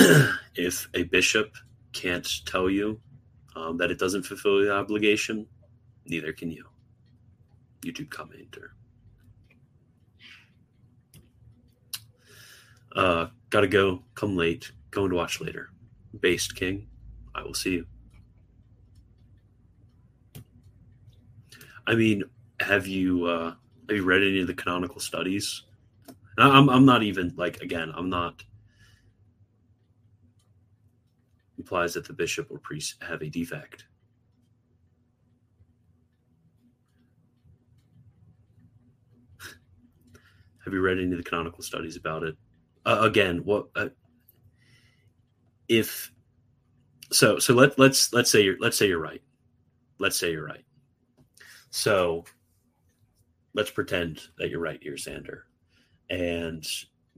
if 0.54 0.88
a 0.94 1.02
bishop 1.04 1.54
can't 1.92 2.46
tell 2.46 2.70
you 2.70 3.00
um, 3.56 3.76
that 3.76 3.90
it 3.90 3.98
doesn't 3.98 4.22
fulfill 4.22 4.62
the 4.62 4.72
obligation, 4.72 5.46
neither 6.06 6.32
can 6.32 6.50
you. 6.50 6.64
YouTube 7.82 8.08
commenter. 8.08 8.68
Uh, 12.94 13.26
gotta 13.50 13.68
go. 13.68 14.02
Come 14.14 14.36
late. 14.36 14.72
going 14.90 15.10
to 15.10 15.16
watch 15.16 15.40
later. 15.40 15.70
Based 16.20 16.54
King, 16.56 16.88
I 17.34 17.42
will 17.42 17.54
see 17.54 17.72
you. 17.72 17.86
I 21.86 21.94
mean, 21.94 22.24
have 22.60 22.86
you 22.86 23.26
uh, 23.26 23.54
have 23.88 23.96
you 23.96 24.04
read 24.04 24.22
any 24.22 24.40
of 24.40 24.46
the 24.46 24.54
canonical 24.54 25.00
studies? 25.00 25.62
I'm 26.38 26.68
I'm 26.68 26.84
not 26.84 27.02
even 27.02 27.32
like 27.36 27.60
again, 27.60 27.92
I'm 27.94 28.08
not 28.08 28.42
implies 31.60 31.92
that 31.94 32.06
the 32.06 32.12
bishop 32.14 32.50
or 32.50 32.58
priest 32.58 32.96
have 33.02 33.20
a 33.20 33.28
defect. 33.28 33.84
have 40.64 40.72
you 40.72 40.80
read 40.80 40.98
any 40.98 41.12
of 41.12 41.18
the 41.18 41.22
canonical 41.22 41.62
studies 41.62 41.96
about 41.96 42.22
it? 42.22 42.34
Uh, 42.86 43.00
again, 43.02 43.42
what 43.44 43.66
uh, 43.76 43.90
if 45.68 46.10
so 47.12 47.38
so 47.38 47.52
let 47.52 47.78
let's 47.78 48.12
let's 48.14 48.30
say 48.30 48.42
you're 48.42 48.56
let's 48.58 48.78
say 48.78 48.88
you're 48.88 48.98
right. 48.98 49.22
Let's 49.98 50.18
say 50.18 50.32
you're 50.32 50.46
right. 50.46 50.64
So 51.68 52.24
let's 53.52 53.70
pretend 53.70 54.22
that 54.38 54.48
you're 54.48 54.60
right 54.60 54.82
here, 54.82 54.96
Sander, 54.96 55.44
And 56.08 56.64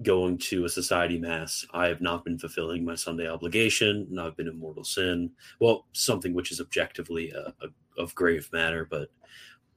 going 0.03 0.39
to 0.39 0.65
a 0.65 0.69
society 0.69 1.19
mass, 1.19 1.65
I 1.73 1.87
have 1.89 2.01
not 2.01 2.25
been 2.25 2.39
fulfilling 2.39 2.85
my 2.85 2.95
Sunday 2.95 3.29
obligation, 3.29 4.07
and 4.11 4.21
I've 4.21 4.37
been 4.37 4.49
in 4.49 4.59
mortal 4.59 4.85
sin. 4.85 5.31
Well, 5.61 5.87
something 5.93 6.35
which 6.35 6.51
is 6.51 6.61
objectively 6.61 7.31
a, 7.31 7.53
a, 7.63 8.01
of 8.01 8.15
grave 8.15 8.49
matter, 8.53 8.87
but 8.89 9.11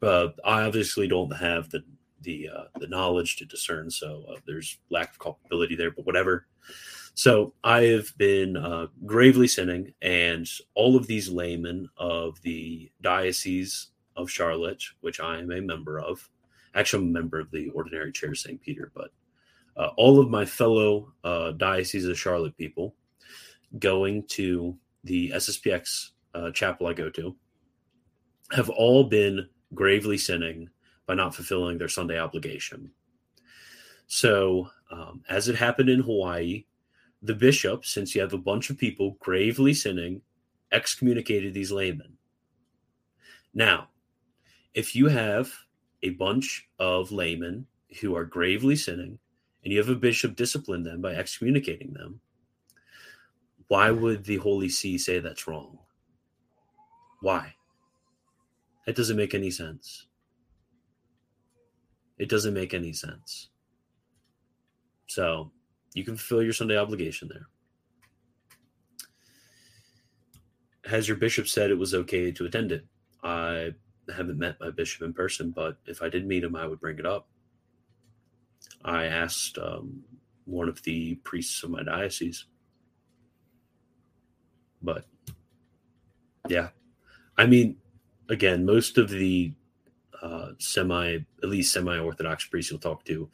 uh, 0.01 0.29
I 0.43 0.63
obviously 0.63 1.07
don't 1.07 1.35
have 1.35 1.69
the 1.69 1.83
the 2.21 2.49
uh, 2.49 2.63
the 2.79 2.87
knowledge 2.87 3.37
to 3.37 3.45
discern. 3.45 3.89
So 3.89 4.25
uh, 4.29 4.39
there's 4.45 4.77
lack 4.89 5.11
of 5.11 5.19
culpability 5.19 5.75
there, 5.75 5.91
but 5.91 6.05
whatever. 6.05 6.47
So 7.13 7.53
I 7.63 7.83
have 7.83 8.15
been 8.17 8.57
uh, 8.57 8.87
gravely 9.05 9.47
sinning, 9.47 9.93
and 10.01 10.47
all 10.73 10.97
of 10.97 11.07
these 11.07 11.29
laymen 11.29 11.87
of 11.97 12.41
the 12.41 12.91
diocese 13.01 13.87
of 14.17 14.29
Charlotte, 14.29 14.83
which 15.01 15.19
I 15.19 15.39
am 15.39 15.51
a 15.51 15.61
member 15.61 15.99
of, 15.99 16.29
actually 16.73 17.03
I'm 17.03 17.09
a 17.09 17.19
member 17.19 17.39
of 17.39 17.51
the 17.51 17.69
Ordinary 17.69 18.11
Chair 18.11 18.31
of 18.31 18.37
St. 18.37 18.61
Peter, 18.61 18.91
but 18.93 19.11
uh, 19.77 19.89
all 19.97 20.19
of 20.19 20.29
my 20.29 20.45
fellow 20.45 21.13
uh, 21.23 21.51
Diocese 21.51 22.05
of 22.05 22.19
Charlotte 22.19 22.57
people 22.57 22.95
going 23.79 24.23
to 24.27 24.77
the 25.03 25.31
SSPX 25.31 26.11
uh, 26.33 26.51
chapel 26.51 26.87
I 26.87 26.93
go 26.93 27.09
to 27.09 27.35
have 28.51 28.69
all 28.69 29.03
been 29.03 29.47
gravely 29.73 30.17
sinning 30.17 30.69
by 31.05 31.13
not 31.13 31.35
fulfilling 31.35 31.77
their 31.77 31.89
Sunday 31.89 32.19
obligation. 32.19 32.91
So, 34.07 34.69
um, 34.91 35.23
as 35.29 35.47
it 35.47 35.55
happened 35.55 35.89
in 35.89 35.99
Hawaii, 35.99 36.65
the 37.21 37.33
bishop, 37.33 37.85
since 37.85 38.13
you 38.13 38.21
have 38.21 38.33
a 38.33 38.37
bunch 38.37 38.69
of 38.69 38.77
people 38.77 39.17
gravely 39.19 39.73
sinning, 39.73 40.21
excommunicated 40.71 41.53
these 41.53 41.71
laymen. 41.71 42.13
Now, 43.53 43.89
if 44.73 44.95
you 44.95 45.07
have 45.07 45.51
a 46.03 46.11
bunch 46.11 46.67
of 46.77 47.11
laymen 47.11 47.65
who 47.99 48.15
are 48.15 48.25
gravely 48.25 48.75
sinning 48.75 49.17
and 49.65 49.73
you 49.73 49.79
have 49.79 49.89
a 49.89 49.95
bishop 49.95 50.35
discipline 50.35 50.83
them 50.83 51.01
by 51.01 51.15
excommunicating 51.15 51.91
them, 51.93 52.21
why 53.67 53.89
would 53.89 54.23
the 54.23 54.37
Holy 54.37 54.69
See 54.69 54.99
say 54.99 55.19
that's 55.19 55.47
wrong? 55.47 55.79
Why? 57.21 57.55
That 58.85 58.95
doesn't 58.95 59.17
make 59.17 59.33
any 59.33 59.49
sense. 59.49 60.05
It 62.19 62.29
doesn't 62.29 62.53
make 62.53 62.75
any 62.75 62.93
sense. 62.93 63.49
So 65.07 65.51
you 65.95 66.03
can 66.03 66.15
fulfill 66.15 66.43
your 66.43 66.53
Sunday 66.53 66.77
obligation 66.77 67.27
there. 67.27 67.47
Has 70.85 71.07
your 71.07 71.17
bishop 71.17 71.47
said 71.47 71.71
it 71.71 71.79
was 71.79 71.95
okay 71.95 72.31
to 72.31 72.45
attend 72.45 72.71
it? 72.71 72.85
I 73.23 73.71
haven't 74.15 74.37
met 74.37 74.59
my 74.59 74.69
bishop 74.69 75.01
in 75.01 75.13
person, 75.13 75.49
but 75.49 75.77
if 75.87 76.03
I 76.03 76.09
did 76.09 76.27
meet 76.27 76.43
him, 76.43 76.55
I 76.55 76.67
would 76.67 76.79
bring 76.79 76.99
it 76.99 77.07
up. 77.07 77.27
I 78.85 79.05
asked 79.05 79.57
um, 79.57 80.03
one 80.45 80.69
of 80.69 80.81
the 80.83 81.15
priests 81.15 81.63
of 81.63 81.71
my 81.71 81.83
diocese. 81.83 82.45
But 84.81 85.05
yeah, 86.47 86.69
I 87.37 87.47
mean, 87.47 87.77
again, 88.29 88.63
most 88.65 88.97
of 88.99 89.09
the 89.09 89.51
uh, 90.21 90.49
semi, 90.59 91.17
at 91.43 91.49
least 91.49 91.73
semi 91.73 91.97
Orthodox 91.97 92.45
priests 92.45 92.71
you'll 92.71 92.79
talk 92.79 93.03
to, 93.05 93.29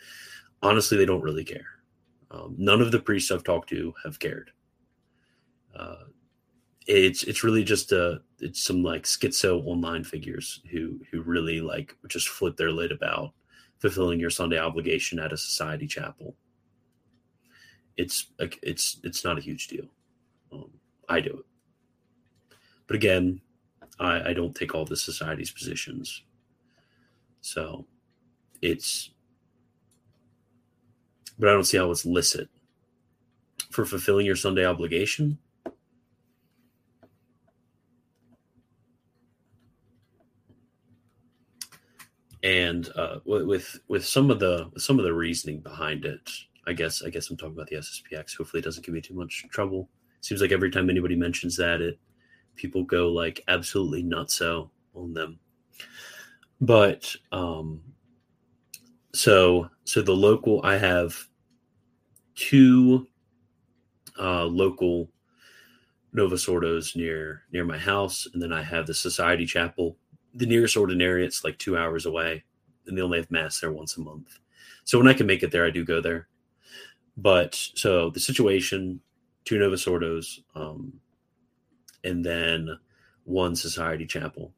honestly, 0.63 0.97
they 0.97 1.05
don't 1.05 1.21
really 1.21 1.43
care. 1.43 1.67
Um, 2.31 2.55
none 2.57 2.81
of 2.81 2.93
the 2.93 2.99
priests 2.99 3.29
I've 3.29 3.43
talked 3.43 3.69
to 3.69 3.93
have 4.05 4.17
cared. 4.19 4.51
Uh, 5.75 6.05
it's 6.87 7.23
it's 7.23 7.43
really 7.43 7.63
just 7.63 7.91
a 7.91 8.03
uh, 8.03 8.17
it's 8.39 8.63
some 8.63 8.83
like 8.83 9.03
schizo 9.03 9.63
online 9.65 10.03
figures 10.03 10.61
who 10.71 10.99
who 11.11 11.21
really 11.21 11.61
like 11.61 11.95
just 12.07 12.29
flip 12.29 12.57
their 12.57 12.71
lid 12.71 12.91
about 12.91 13.33
fulfilling 13.81 14.19
your 14.19 14.29
Sunday 14.29 14.59
obligation 14.59 15.19
at 15.19 15.33
a 15.33 15.37
society 15.37 15.87
chapel. 15.87 16.35
It's 17.97 18.27
it's 18.39 18.99
it's 19.03 19.23
not 19.23 19.37
a 19.37 19.41
huge 19.41 19.67
deal. 19.67 19.85
Um, 20.51 20.71
I 21.09 21.19
do 21.19 21.31
it, 21.31 21.45
but 22.87 22.95
again, 22.95 23.41
I, 23.99 24.29
I 24.29 24.33
don't 24.33 24.55
take 24.55 24.73
all 24.73 24.85
the 24.85 24.95
society's 24.95 25.51
positions. 25.51 26.23
So 27.41 27.85
it's, 28.61 29.11
but 31.37 31.49
I 31.49 31.53
don't 31.53 31.63
see 31.63 31.77
how 31.77 31.91
it's 31.91 32.05
licit 32.05 32.49
for 33.71 33.85
fulfilling 33.85 34.25
your 34.25 34.35
Sunday 34.35 34.65
obligation. 34.65 35.37
And 42.43 42.89
uh, 42.95 43.19
with 43.25 43.79
with 43.87 44.05
some 44.05 44.31
of 44.31 44.39
the 44.39 44.71
some 44.77 44.97
of 44.97 45.05
the 45.05 45.13
reasoning 45.13 45.59
behind 45.59 46.05
it, 46.05 46.29
I 46.67 46.73
guess 46.73 47.03
I 47.03 47.09
guess 47.09 47.29
I'm 47.29 47.37
talking 47.37 47.53
about 47.53 47.67
the 47.67 47.77
SSPX. 47.77 48.37
Hopefully, 48.37 48.59
it 48.59 48.65
doesn't 48.65 48.85
give 48.85 48.95
me 48.95 49.01
too 49.01 49.13
much 49.13 49.45
trouble. 49.49 49.89
seems 50.21 50.41
like 50.41 50.51
every 50.51 50.71
time 50.71 50.89
anybody 50.89 51.15
mentions 51.15 51.55
that, 51.57 51.81
it 51.81 51.99
people 52.55 52.83
go 52.83 53.09
like 53.09 53.41
absolutely 53.47 54.03
nutso 54.03 54.69
on 54.93 55.13
them. 55.13 55.39
But 56.59 57.15
um, 57.31 57.81
so 59.13 59.69
so 59.83 60.01
the 60.01 60.15
local 60.15 60.61
I 60.63 60.77
have 60.77 61.15
two 62.35 63.07
uh, 64.19 64.45
local 64.45 65.09
Novus 66.13 66.47
Ordos 66.47 66.95
near 66.95 67.43
near 67.51 67.65
my 67.65 67.77
house, 67.77 68.27
and 68.33 68.41
then 68.41 68.51
I 68.51 68.63
have 68.63 68.87
the 68.87 68.93
Society 68.93 69.45
Chapel 69.45 69.97
the 70.33 70.45
nearest 70.45 70.75
ordinariate's 70.75 71.43
like 71.43 71.57
two 71.57 71.77
hours 71.77 72.05
away, 72.05 72.43
and 72.87 72.97
they 72.97 73.01
only 73.01 73.19
have 73.19 73.31
mass 73.31 73.59
there 73.59 73.71
once 73.71 73.97
a 73.97 74.01
month. 74.01 74.39
So 74.83 74.97
when 74.97 75.07
I 75.07 75.13
can 75.13 75.27
make 75.27 75.43
it 75.43 75.51
there, 75.51 75.65
I 75.65 75.69
do 75.69 75.85
go 75.85 76.01
there. 76.01 76.27
But 77.17 77.55
so 77.75 78.09
the 78.09 78.19
situation, 78.19 79.01
two 79.45 79.59
Novus 79.59 79.85
Ordos, 79.85 80.39
um, 80.55 80.93
and 82.03 82.25
then 82.25 82.77
one 83.25 83.55
Society 83.55 84.05
Chapel. 84.05 84.53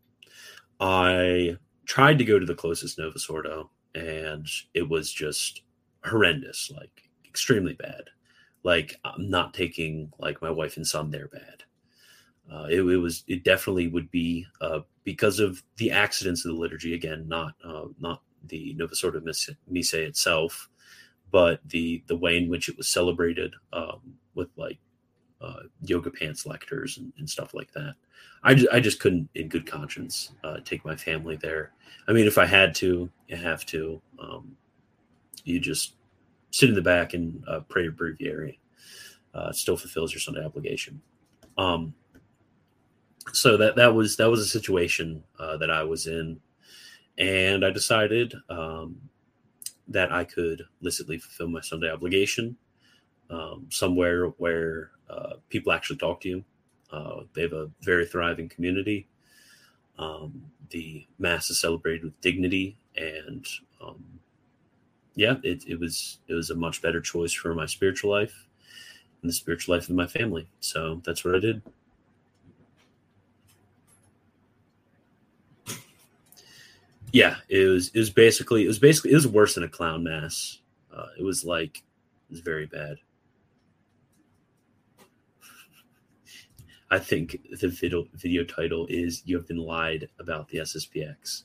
I 0.79 1.57
tried 1.85 2.17
to 2.19 2.25
go 2.25 2.39
to 2.39 2.45
the 2.45 2.55
closest 2.55 2.97
Novus 2.97 3.29
Ordo, 3.29 3.69
and 3.95 4.47
it 4.73 4.87
was 4.87 5.11
just 5.11 5.61
horrendous, 6.05 6.71
like 6.75 7.09
extremely 7.25 7.73
bad. 7.73 8.03
Like 8.63 8.95
I'm 9.03 9.29
not 9.29 9.53
taking 9.53 10.11
like 10.19 10.41
my 10.41 10.49
wife 10.49 10.77
and 10.77 10.87
son 10.87 11.11
there 11.11 11.27
bad. 11.27 11.63
Uh, 12.51 12.65
it, 12.69 12.81
it, 12.81 12.97
was 12.97 13.23
it 13.27 13.43
definitely 13.43 13.87
would 13.87 14.11
be 14.11 14.45
uh, 14.61 14.81
because 15.03 15.39
of 15.39 15.61
the 15.77 15.91
accidents 15.91 16.45
of 16.45 16.53
the 16.53 16.59
liturgy 16.59 16.93
again 16.93 17.27
not 17.27 17.53
uh, 17.63 17.85
not 17.99 18.21
the 18.47 18.73
Novus 18.77 19.03
Ordo 19.03 19.21
Missae 19.21 20.07
itself 20.07 20.69
but 21.31 21.59
the 21.69 22.03
the 22.07 22.15
way 22.15 22.37
in 22.37 22.49
which 22.49 22.69
it 22.69 22.77
was 22.77 22.87
celebrated 22.87 23.53
um, 23.73 23.99
with 24.35 24.49
like 24.55 24.77
uh, 25.41 25.63
yoga 25.81 26.09
pants 26.09 26.45
lectors 26.45 26.97
and, 26.97 27.11
and, 27.17 27.29
stuff 27.29 27.53
like 27.53 27.69
that. 27.73 27.95
I, 28.43 28.53
just, 28.53 28.71
I 28.71 28.79
just 28.79 29.01
couldn't 29.01 29.27
in 29.35 29.49
good 29.49 29.65
conscience 29.65 30.31
uh, 30.45 30.59
take 30.63 30.85
my 30.85 30.95
family 30.95 31.35
there. 31.35 31.73
I 32.07 32.13
mean 32.13 32.27
if 32.27 32.37
I 32.37 32.45
had 32.45 32.73
to 32.75 33.09
you 33.27 33.35
have 33.35 33.65
to 33.67 34.01
um, 34.19 34.55
you 35.43 35.59
just 35.59 35.95
sit 36.51 36.69
in 36.69 36.75
the 36.75 36.81
back 36.81 37.13
and 37.13 37.43
uh, 37.47 37.61
pray 37.67 37.83
your 37.83 37.91
breviary 37.91 38.59
it 39.35 39.55
still 39.55 39.75
fulfills 39.75 40.13
your 40.13 40.21
Sunday 40.21 40.45
obligation. 40.45 41.01
Um, 41.57 41.93
so 43.31 43.57
that 43.57 43.75
that 43.75 43.93
was 43.93 44.15
that 44.17 44.29
was 44.29 44.39
a 44.41 44.45
situation 44.45 45.23
uh, 45.39 45.57
that 45.57 45.71
I 45.71 45.83
was 45.83 46.07
in, 46.07 46.39
and 47.17 47.65
I 47.65 47.71
decided 47.71 48.33
um, 48.49 48.97
that 49.87 50.11
I 50.11 50.23
could 50.23 50.63
licitly 50.83 51.21
fulfill 51.21 51.49
my 51.49 51.61
Sunday 51.61 51.91
obligation 51.91 52.57
um, 53.29 53.67
somewhere 53.71 54.27
where 54.39 54.91
uh, 55.09 55.35
people 55.49 55.71
actually 55.73 55.97
talk 55.97 56.21
to 56.21 56.29
you. 56.29 56.45
Uh, 56.91 57.21
they 57.33 57.43
have 57.43 57.53
a 57.53 57.69
very 57.81 58.05
thriving 58.05 58.49
community. 58.49 59.07
Um, 59.97 60.43
the 60.69 61.07
mass 61.19 61.49
is 61.49 61.59
celebrated 61.61 62.03
with 62.03 62.21
dignity, 62.21 62.77
and 62.97 63.45
um, 63.81 64.03
yeah, 65.15 65.35
it, 65.43 65.63
it 65.67 65.79
was 65.79 66.19
it 66.27 66.33
was 66.33 66.49
a 66.49 66.55
much 66.55 66.81
better 66.81 67.01
choice 67.01 67.33
for 67.33 67.53
my 67.53 67.65
spiritual 67.65 68.11
life. 68.11 68.47
and 69.21 69.29
the 69.29 69.33
spiritual 69.33 69.75
life 69.75 69.89
of 69.89 69.95
my 69.95 70.07
family. 70.07 70.47
So 70.61 71.01
that's 71.05 71.25
what 71.25 71.35
I 71.35 71.39
did. 71.39 71.61
Yeah, 77.13 77.35
it 77.47 77.67
was 77.67 77.89
it 77.89 77.99
was 77.99 78.09
basically 78.09 78.65
it 78.65 78.67
was 78.67 78.79
basically 78.79 79.11
it 79.11 79.15
was 79.15 79.27
worse 79.27 79.53
than 79.53 79.63
a 79.63 79.69
clown 79.69 80.03
mass. 80.03 80.59
Uh, 80.91 81.05
it 81.17 81.23
was 81.23 81.45
like 81.45 81.77
it 81.77 82.31
was 82.31 82.39
very 82.39 82.65
bad. 82.65 82.97
I 86.89 86.99
think 86.99 87.37
the 87.59 87.67
video, 87.69 88.05
video 88.15 88.43
title 88.43 88.87
is 88.89 89.21
"You 89.25 89.37
Have 89.37 89.47
Been 89.47 89.57
Lied 89.57 90.09
About 90.19 90.49
the 90.49 90.57
SSPX." 90.59 91.43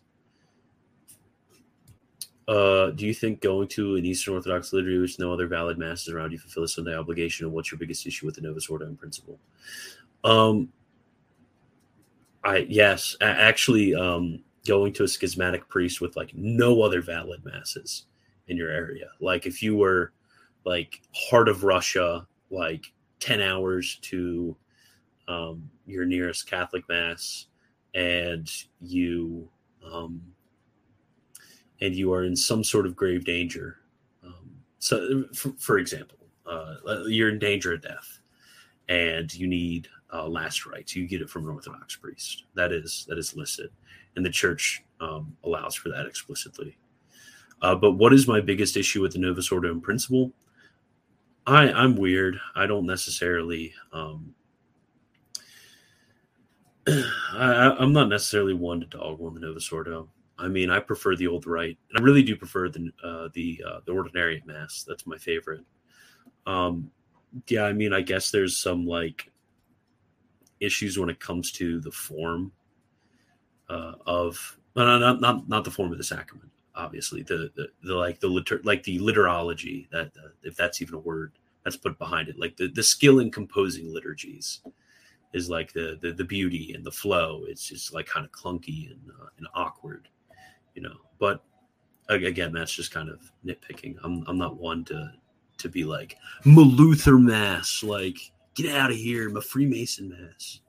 Uh, 2.49 2.91
do 2.93 3.07
you 3.07 3.13
think 3.13 3.43
going 3.43 3.69
to 3.69 3.97
an 3.97 4.07
Eastern 4.07 4.35
Orthodox 4.35 4.73
liturgy 4.73 4.97
with 4.97 5.19
no 5.19 5.35
other 5.35 5.47
valid 5.47 5.77
masses 5.77 6.09
around 6.09 6.33
you 6.33 6.39
fulfill 6.39 6.63
a 6.63 6.69
Sunday 6.69 6.97
obligation? 6.97 7.45
And 7.45 7.55
what's 7.55 7.71
your 7.71 7.79
biggest 7.79 8.07
issue 8.07 8.25
with 8.25 8.37
the 8.37 8.41
Novus 8.41 8.71
Ordo 8.71 8.87
in 8.87 8.97
principle? 8.97 9.39
Um, 10.25 10.73
I 12.43 12.67
yes, 12.71 13.17
actually, 13.21 13.95
um, 13.95 14.41
going 14.69 14.93
to 14.93 15.05
a 15.05 15.09
schismatic 15.09 15.69
priest 15.69 16.01
with 16.01 16.17
like 16.17 16.33
no 16.35 16.83
other 16.83 17.01
valid 17.01 17.45
masses 17.45 18.07
in 18.47 18.57
your 18.57 18.71
area. 18.71 19.09
Like 19.21 19.47
if 19.47 19.63
you 19.63 19.77
were 19.77 20.13
like 20.65 21.01
heart 21.15 21.49
of 21.49 21.65
Russia, 21.65 22.27
like 22.51 22.93
ten 23.19 23.41
hours 23.41 23.99
to 24.03 24.57
um, 25.27 25.69
your 25.87 26.05
nearest 26.05 26.49
Catholic 26.49 26.89
mass, 26.89 27.47
and 27.95 28.51
you 28.81 29.49
um, 29.91 30.21
and 31.81 31.95
you 31.95 32.13
are 32.13 32.25
in 32.25 32.37
some 32.37 32.63
sort 32.63 32.87
of 32.87 32.95
grave 32.95 33.25
danger. 33.25 33.79
Um, 34.25 34.51
so, 34.79 35.25
for, 35.35 35.53
for 35.59 35.79
example, 35.79 36.19
uh, 36.47 36.77
you're 37.07 37.29
in 37.29 37.39
danger 37.39 37.75
of 37.75 37.83
death, 37.83 38.21
and 38.89 39.33
you 39.35 39.47
need 39.47 39.89
uh, 40.13 40.27
last 40.27 40.67
rites. 40.67 40.97
You 40.97 41.07
get 41.07 41.23
it 41.23 41.31
from 41.31 41.45
an 41.45 41.55
Orthodox 41.55 41.97
priest. 41.97 42.45
That 42.55 42.73
is 42.73 43.07
that 43.09 43.19
is 43.19 43.37
listed, 43.37 43.71
and 44.19 44.27
the 44.27 44.31
Church 44.31 44.83
um, 45.01 45.37
allows 45.45 45.77
for 45.77 45.89
that 45.91 46.05
explicitly. 46.05 46.77
Uh, 47.63 47.77
but 47.77 47.93
what 47.93 48.13
is 48.13 48.27
my 48.27 48.41
biggest 48.41 48.77
issue 48.77 49.01
with 49.01 49.13
the 49.13 49.19
Novus 49.19 49.53
Ordo 49.53 49.71
in 49.71 49.81
principle? 49.81 50.33
I 51.47 51.71
I'm 51.71 51.97
weird. 51.97 52.39
I 52.57 52.67
don't 52.67 52.85
necessarily. 52.85 53.73
Um, 53.93 54.35
I, 56.89 57.77
I'm 57.79 57.93
not 57.93 58.09
necessarily 58.09 58.55
one 58.55 58.81
to 58.81 58.87
dog 58.87 59.21
on 59.23 59.35
the 59.35 59.41
Novus 59.41 59.71
Ordo. 59.73 60.09
I 60.37 60.49
mean, 60.49 60.69
I 60.69 60.81
prefer 60.81 61.17
the 61.17 61.29
old 61.29 61.47
rite, 61.47 61.79
and 61.89 62.01
I 62.01 62.03
really 62.03 62.23
do 62.23 62.37
prefer 62.37 62.69
the 62.69 62.91
uh, 63.03 63.29
the 63.35 63.63
uh, 63.67 63.81
the 63.87 63.93
ordinary 63.93 64.43
mass. 64.47 64.85
That's 64.87 65.07
my 65.07 65.17
favorite. 65.17 65.65
Um, 66.45 66.91
yeah, 67.47 67.63
I 67.65 67.73
mean, 67.73 67.93
I 67.93 68.01
guess 68.01 68.31
there's 68.33 68.57
some 68.57 68.85
like 68.85 69.31
issues 70.59 70.99
when 70.99 71.09
it 71.09 71.21
comes 71.21 71.53
to 71.53 71.81
the 71.81 71.93
form 71.93 72.51
uh, 73.69 73.95
of 74.07 74.59
no, 74.77 74.99
not 74.99 75.21
not 75.21 75.49
not 75.49 75.65
the 75.65 75.71
form 75.71 75.93
of 75.93 75.99
the 75.99 76.05
sacrament. 76.05 76.51
Obviously, 76.75 77.23
the 77.23 77.51
the, 77.57 77.69
the 77.83 77.95
like 77.95 78.21
the 78.21 78.29
litur- 78.29 78.65
like 78.65 78.83
the 78.83 78.99
liturology 78.99 79.89
that 79.91 80.07
uh, 80.23 80.29
if 80.43 80.57
that's 80.57 80.81
even 80.83 80.95
a 80.95 80.99
word 80.99 81.33
that's 81.65 81.77
put 81.77 81.99
behind 81.99 82.29
it, 82.29 82.39
like 82.39 82.57
the 82.57 82.69
the 82.69 82.83
skill 82.83 83.19
in 83.19 83.31
composing 83.31 83.93
liturgies 83.93 84.61
is 85.33 85.51
like 85.51 85.73
the 85.73 85.99
the, 86.01 86.13
the 86.13 86.25
beauty 86.25 86.73
and 86.75 86.85
the 86.85 86.93
flow. 86.93 87.45
It's 87.47 87.69
just 87.69 87.93
like 87.93 88.07
kind 88.07 88.25
of 88.25 88.33
clunky 88.33 88.91
and 88.91 89.11
uh, 89.21 89.27
and 89.39 89.47
awkward 89.55 90.09
you 90.79 90.89
know. 90.89 90.97
But 91.19 91.43
again, 92.09 92.53
that's 92.53 92.73
just 92.73 92.93
kind 92.93 93.09
of 93.09 93.33
nitpicking. 93.45 93.97
I'm 94.05 94.25
I'm 94.29 94.39
not 94.39 94.57
one 94.57 94.85
to 94.87 95.13
to 95.59 95.69
be 95.69 95.85
like 95.85 96.17
Maluther 96.45 97.21
mass, 97.21 97.83
like 97.83 98.19
get 98.55 98.75
out 98.75 98.91
of 98.91 98.97
here, 98.97 99.29
my 99.29 99.41
Freemason 99.41 100.09
mass. 100.09 100.61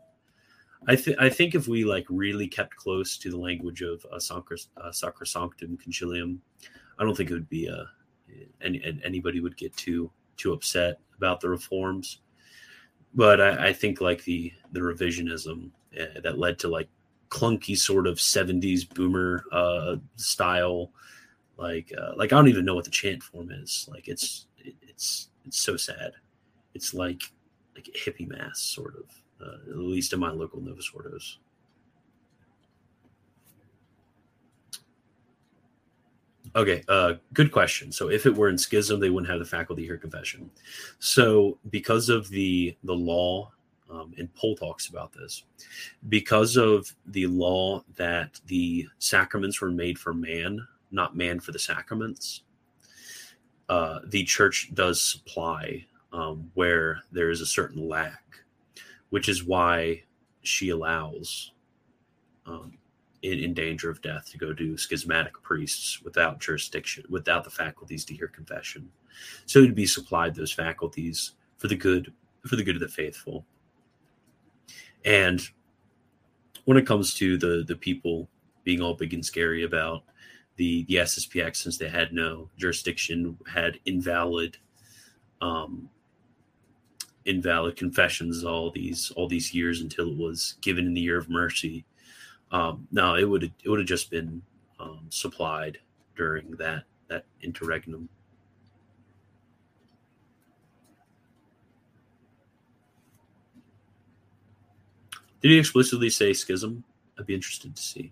I 0.87 0.95
think 0.95 1.17
I 1.19 1.29
think 1.29 1.55
if 1.55 1.67
we 1.67 1.83
like 1.83 2.05
really 2.09 2.47
kept 2.47 2.75
close 2.75 3.17
to 3.17 3.29
the 3.29 3.37
language 3.37 3.81
of 3.81 4.05
uh, 4.11 4.19
Sacra, 4.19 4.57
uh, 4.77 4.89
Sacrosanctum 4.89 5.77
Concilium, 5.81 6.37
I 6.97 7.03
don't 7.03 7.15
think 7.15 7.29
it 7.29 7.33
would 7.33 7.49
be 7.49 7.69
uh, 7.69 7.83
any 8.61 8.81
anybody 9.03 9.39
would 9.39 9.57
get 9.57 9.75
too 9.75 10.11
too 10.37 10.53
upset 10.53 10.99
about 11.17 11.41
the 11.41 11.49
reforms. 11.49 12.21
But 13.13 13.41
I, 13.41 13.67
I 13.69 13.73
think 13.73 14.01
like 14.01 14.23
the 14.23 14.53
the 14.71 14.79
revisionism 14.79 15.71
uh, 15.99 16.21
that 16.23 16.39
led 16.39 16.59
to 16.59 16.69
like 16.69 16.87
clunky 17.29 17.77
sort 17.77 18.07
of 18.07 18.17
70s 18.17 18.91
boomer 18.91 19.43
uh 19.51 19.97
style 20.15 20.91
like 21.57 21.93
uh, 21.95 22.13
like 22.15 22.33
i 22.33 22.35
don't 22.35 22.47
even 22.47 22.65
know 22.65 22.73
what 22.73 22.85
the 22.85 22.89
chant 22.89 23.21
form 23.21 23.51
is. 23.51 23.87
Like 23.91 24.07
it's 24.07 24.47
it, 24.57 24.75
it's 24.81 25.29
it's 25.45 25.59
so 25.59 25.77
sad. 25.77 26.13
It's 26.73 26.93
like 26.93 27.31
like 27.75 27.85
hippie 27.95 28.27
mass 28.27 28.59
sort 28.59 28.95
of 28.95 29.18
uh, 29.41 29.69
at 29.69 29.77
least 29.77 30.13
in 30.13 30.19
my 30.19 30.31
local 30.31 30.61
novus 30.61 30.91
ordos 30.95 31.37
Okay, 36.55 36.83
uh, 36.87 37.13
good 37.33 37.51
question. 37.51 37.91
So, 37.91 38.09
if 38.09 38.25
it 38.25 38.35
were 38.35 38.49
in 38.49 38.57
schism, 38.57 38.99
they 38.99 39.11
wouldn't 39.11 39.29
have 39.29 39.37
the 39.37 39.45
faculty 39.45 39.85
hear 39.85 39.97
confession. 39.97 40.49
So, 40.97 41.59
because 41.69 42.09
of 42.09 42.27
the 42.29 42.75
the 42.83 42.95
law 42.95 43.51
um, 43.89 44.13
and 44.17 44.33
Pohle 44.35 44.55
talks 44.55 44.87
about 44.87 45.11
this. 45.13 45.43
Because 46.07 46.57
of 46.57 46.93
the 47.07 47.27
law 47.27 47.83
that 47.95 48.39
the 48.45 48.87
sacraments 48.99 49.61
were 49.61 49.71
made 49.71 49.97
for 49.97 50.13
man, 50.13 50.65
not 50.91 51.15
man 51.15 51.39
for 51.39 51.51
the 51.51 51.59
sacraments, 51.59 52.43
uh, 53.67 53.99
the 54.05 54.23
church 54.23 54.69
does 54.73 55.01
supply 55.01 55.85
um, 56.13 56.51
where 56.53 57.01
there 57.11 57.29
is 57.29 57.41
a 57.41 57.45
certain 57.45 57.87
lack, 57.87 58.23
which 59.09 59.29
is 59.29 59.43
why 59.43 60.03
she 60.41 60.69
allows 60.69 61.51
um, 62.45 62.77
in, 63.21 63.39
in, 63.39 63.53
danger 63.53 63.89
of 63.89 64.01
death 64.01 64.29
to 64.31 64.37
go 64.37 64.53
to 64.53 64.77
schismatic 64.77 65.33
priests 65.43 66.01
without 66.01 66.39
jurisdiction, 66.39 67.03
without 67.09 67.43
the 67.43 67.49
faculties 67.49 68.05
to 68.05 68.13
hear 68.13 68.27
confession. 68.27 68.89
So 69.45 69.65
to 69.65 69.73
be 69.73 69.85
supplied 69.85 70.35
those 70.35 70.51
faculties 70.51 71.33
for 71.57 71.67
the 71.67 71.75
good 71.75 72.13
for 72.47 72.55
the 72.55 72.63
good 72.63 72.75
of 72.75 72.81
the 72.81 72.87
faithful. 72.87 73.45
And 75.03 75.41
when 76.65 76.77
it 76.77 76.87
comes 76.87 77.13
to 77.15 77.37
the 77.37 77.63
the 77.67 77.75
people 77.75 78.29
being 78.63 78.81
all 78.81 78.93
big 78.93 79.13
and 79.13 79.25
scary 79.25 79.63
about 79.63 80.03
the 80.55 80.85
the 80.85 80.95
SSPX, 80.95 81.57
since 81.57 81.77
they 81.77 81.89
had 81.89 82.13
no 82.13 82.49
jurisdiction, 82.57 83.37
had 83.47 83.79
invalid 83.85 84.57
um, 85.41 85.89
invalid 87.29 87.77
confessions 87.77 88.43
all 88.43 88.71
these 88.71 89.11
all 89.11 89.27
these 89.27 89.53
years 89.53 89.81
until 89.81 90.11
it 90.11 90.17
was 90.17 90.55
given 90.61 90.87
in 90.87 90.93
the 90.93 91.01
year 91.01 91.17
of 91.17 91.29
mercy. 91.29 91.85
Um, 92.51 92.87
no, 92.91 93.15
it 93.15 93.25
would 93.25 93.43
it 93.43 93.69
would 93.69 93.79
have 93.79 93.87
just 93.87 94.09
been 94.09 94.41
um, 94.79 95.05
supplied 95.09 95.77
during 96.15 96.51
that 96.57 96.83
that 97.07 97.25
interregnum. 97.41 98.09
Did 105.41 105.51
he 105.51 105.59
explicitly 105.59 106.09
say 106.09 106.33
schism? 106.33 106.83
I'd 107.17 107.25
be 107.25 107.33
interested 107.33 107.75
to 107.75 107.81
see. 107.81 108.11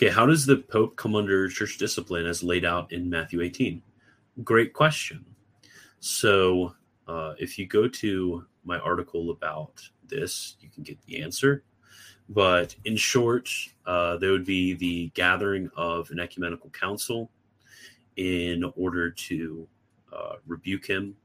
Okay, 0.00 0.10
how 0.10 0.26
does 0.26 0.46
the 0.46 0.58
Pope 0.58 0.94
come 0.94 1.16
under 1.16 1.48
church 1.48 1.76
discipline 1.76 2.24
as 2.24 2.44
laid 2.44 2.64
out 2.64 2.92
in 2.92 3.10
Matthew 3.10 3.40
18? 3.40 3.82
Great 4.44 4.72
question. 4.72 5.24
So, 5.98 6.72
uh, 7.08 7.34
if 7.36 7.58
you 7.58 7.66
go 7.66 7.88
to 7.88 8.46
my 8.64 8.78
article 8.78 9.32
about 9.32 9.82
this, 10.06 10.56
you 10.60 10.68
can 10.68 10.84
get 10.84 11.02
the 11.02 11.20
answer. 11.20 11.64
But 12.28 12.76
in 12.84 12.96
short, 12.96 13.50
uh, 13.86 14.18
there 14.18 14.30
would 14.30 14.44
be 14.44 14.74
the 14.74 15.08
gathering 15.14 15.68
of 15.76 16.12
an 16.12 16.20
ecumenical 16.20 16.70
council 16.70 17.28
in 18.14 18.70
order 18.76 19.10
to 19.10 19.66
uh, 20.12 20.34
rebuke 20.46 20.86
him 20.86 21.16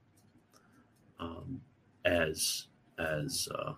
um, 1.19 1.61
as 2.05 2.69
as 2.97 3.47
uh, 3.53 3.73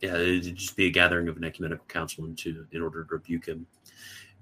yeah, 0.00 0.16
it'd 0.16 0.56
just 0.56 0.76
be 0.76 0.86
a 0.86 0.90
gathering 0.90 1.28
of 1.28 1.36
an 1.36 1.44
ecumenical 1.44 1.86
council 1.86 2.24
into 2.24 2.66
in 2.72 2.82
order 2.82 3.04
to 3.04 3.14
rebuke 3.14 3.46
him. 3.46 3.64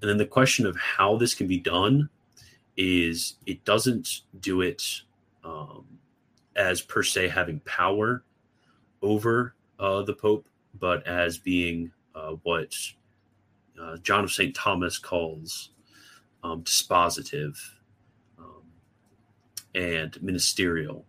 And 0.03 0.09
then 0.09 0.17
the 0.17 0.25
question 0.25 0.65
of 0.65 0.75
how 0.75 1.15
this 1.15 1.33
can 1.33 1.47
be 1.47 1.59
done 1.59 2.09
is 2.75 3.35
it 3.45 3.63
doesn't 3.63 4.23
do 4.41 4.59
it 4.59 4.83
um, 5.45 5.85
as 6.57 6.81
per 6.81 7.03
se 7.03 7.29
having 7.29 7.61
power 7.61 8.25
over 9.01 9.55
uh, 9.79 10.01
the 10.01 10.11
Pope, 10.11 10.45
but 10.77 11.07
as 11.07 11.37
being 11.37 11.89
uh, 12.15 12.33
what 12.43 12.75
uh, 13.81 13.95
John 13.99 14.25
of 14.25 14.31
St. 14.33 14.53
Thomas 14.53 14.97
calls 14.97 15.69
um, 16.43 16.63
dispositive 16.63 17.55
and 19.73 20.21
ministerial. 20.21 21.05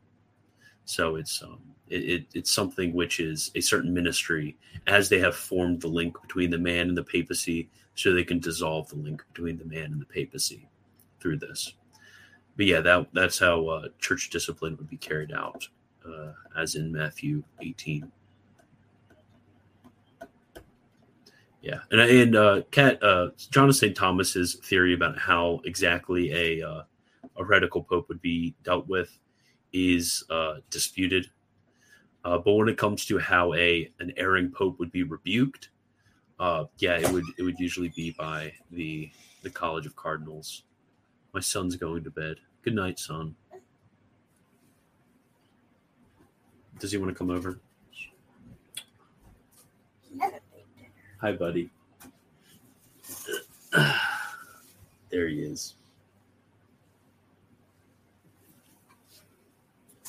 So 0.84 1.16
it's 1.16 1.42
um, 1.42 1.58
It, 1.88 2.04
it, 2.04 2.26
it's 2.32 2.52
something 2.52 2.94
which 2.94 3.18
is 3.18 3.50
a 3.54 3.60
certain 3.60 3.92
ministry 3.92 4.56
as 4.86 5.08
they 5.08 5.18
have 5.18 5.34
formed 5.34 5.80
the 5.80 5.88
link 5.88 6.16
between 6.22 6.50
the 6.50 6.58
man 6.58 6.88
and 6.88 6.96
the 6.96 7.04
papacy, 7.04 7.68
so 7.94 8.12
they 8.12 8.24
can 8.24 8.38
dissolve 8.38 8.88
the 8.88 8.96
link 8.96 9.24
between 9.32 9.58
the 9.58 9.64
man 9.64 9.92
and 9.92 10.00
the 10.00 10.06
papacy 10.06 10.68
through 11.20 11.38
this. 11.38 11.74
But 12.56 12.66
yeah, 12.66 12.80
that 12.80 13.08
that's 13.12 13.38
how 13.38 13.66
uh, 13.66 13.88
church 13.98 14.30
discipline 14.30 14.76
would 14.76 14.88
be 14.88 14.96
carried 14.96 15.32
out, 15.32 15.68
uh, 16.06 16.32
as 16.56 16.76
in 16.76 16.92
Matthew 16.92 17.42
18. 17.60 18.10
Yeah, 21.62 21.80
and 21.90 22.00
and 22.00 22.36
uh, 22.36 22.62
Cat 22.70 23.02
uh, 23.02 23.30
John 23.50 23.70
of 23.70 23.76
St. 23.76 23.96
Thomas's 23.96 24.56
theory 24.56 24.94
about 24.94 25.18
how 25.18 25.60
exactly 25.64 26.30
a 26.32 26.68
uh, 26.68 26.82
a 27.36 27.42
heretical 27.42 27.82
pope 27.82 28.08
would 28.08 28.20
be 28.20 28.54
dealt 28.62 28.86
with 28.86 29.18
is 29.72 30.24
uh, 30.30 30.56
disputed. 30.70 31.30
Uh, 32.24 32.38
but 32.38 32.52
when 32.52 32.68
it 32.68 32.78
comes 32.78 33.04
to 33.06 33.18
how 33.18 33.54
a 33.54 33.90
an 33.98 34.12
erring 34.16 34.50
pope 34.50 34.78
would 34.78 34.92
be 34.92 35.02
rebuked, 35.02 35.70
uh, 36.38 36.64
yeah, 36.78 36.98
it 36.98 37.10
would 37.10 37.24
it 37.38 37.42
would 37.42 37.58
usually 37.58 37.88
be 37.90 38.10
by 38.12 38.52
the 38.70 39.10
the 39.42 39.50
College 39.50 39.86
of 39.86 39.96
Cardinals. 39.96 40.62
My 41.32 41.40
son's 41.40 41.76
going 41.76 42.04
to 42.04 42.10
bed. 42.10 42.36
Good 42.62 42.74
night, 42.74 42.98
son. 42.98 43.36
Does 46.78 46.92
he 46.92 46.98
want 46.98 47.10
to 47.10 47.14
come 47.18 47.30
over? 47.30 47.58
Hi, 51.20 51.32
buddy. 51.32 51.70
there 55.10 55.28
he 55.28 55.42
is. 55.42 55.74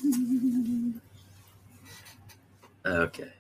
Okay. 2.86 3.35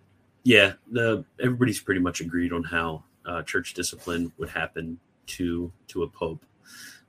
Yeah, 0.45 0.73
the 0.91 1.25
everybody's 1.41 1.81
pretty 1.81 1.99
much 1.99 2.21
agreed 2.21 2.53
on 2.53 2.63
how 2.63 3.03
uh, 3.25 3.41
church 3.41 3.73
discipline 3.73 4.31
would 4.37 4.49
happen 4.49 4.99
to 5.25 5.71
to 5.87 6.03
a 6.03 6.07
pope, 6.07 6.45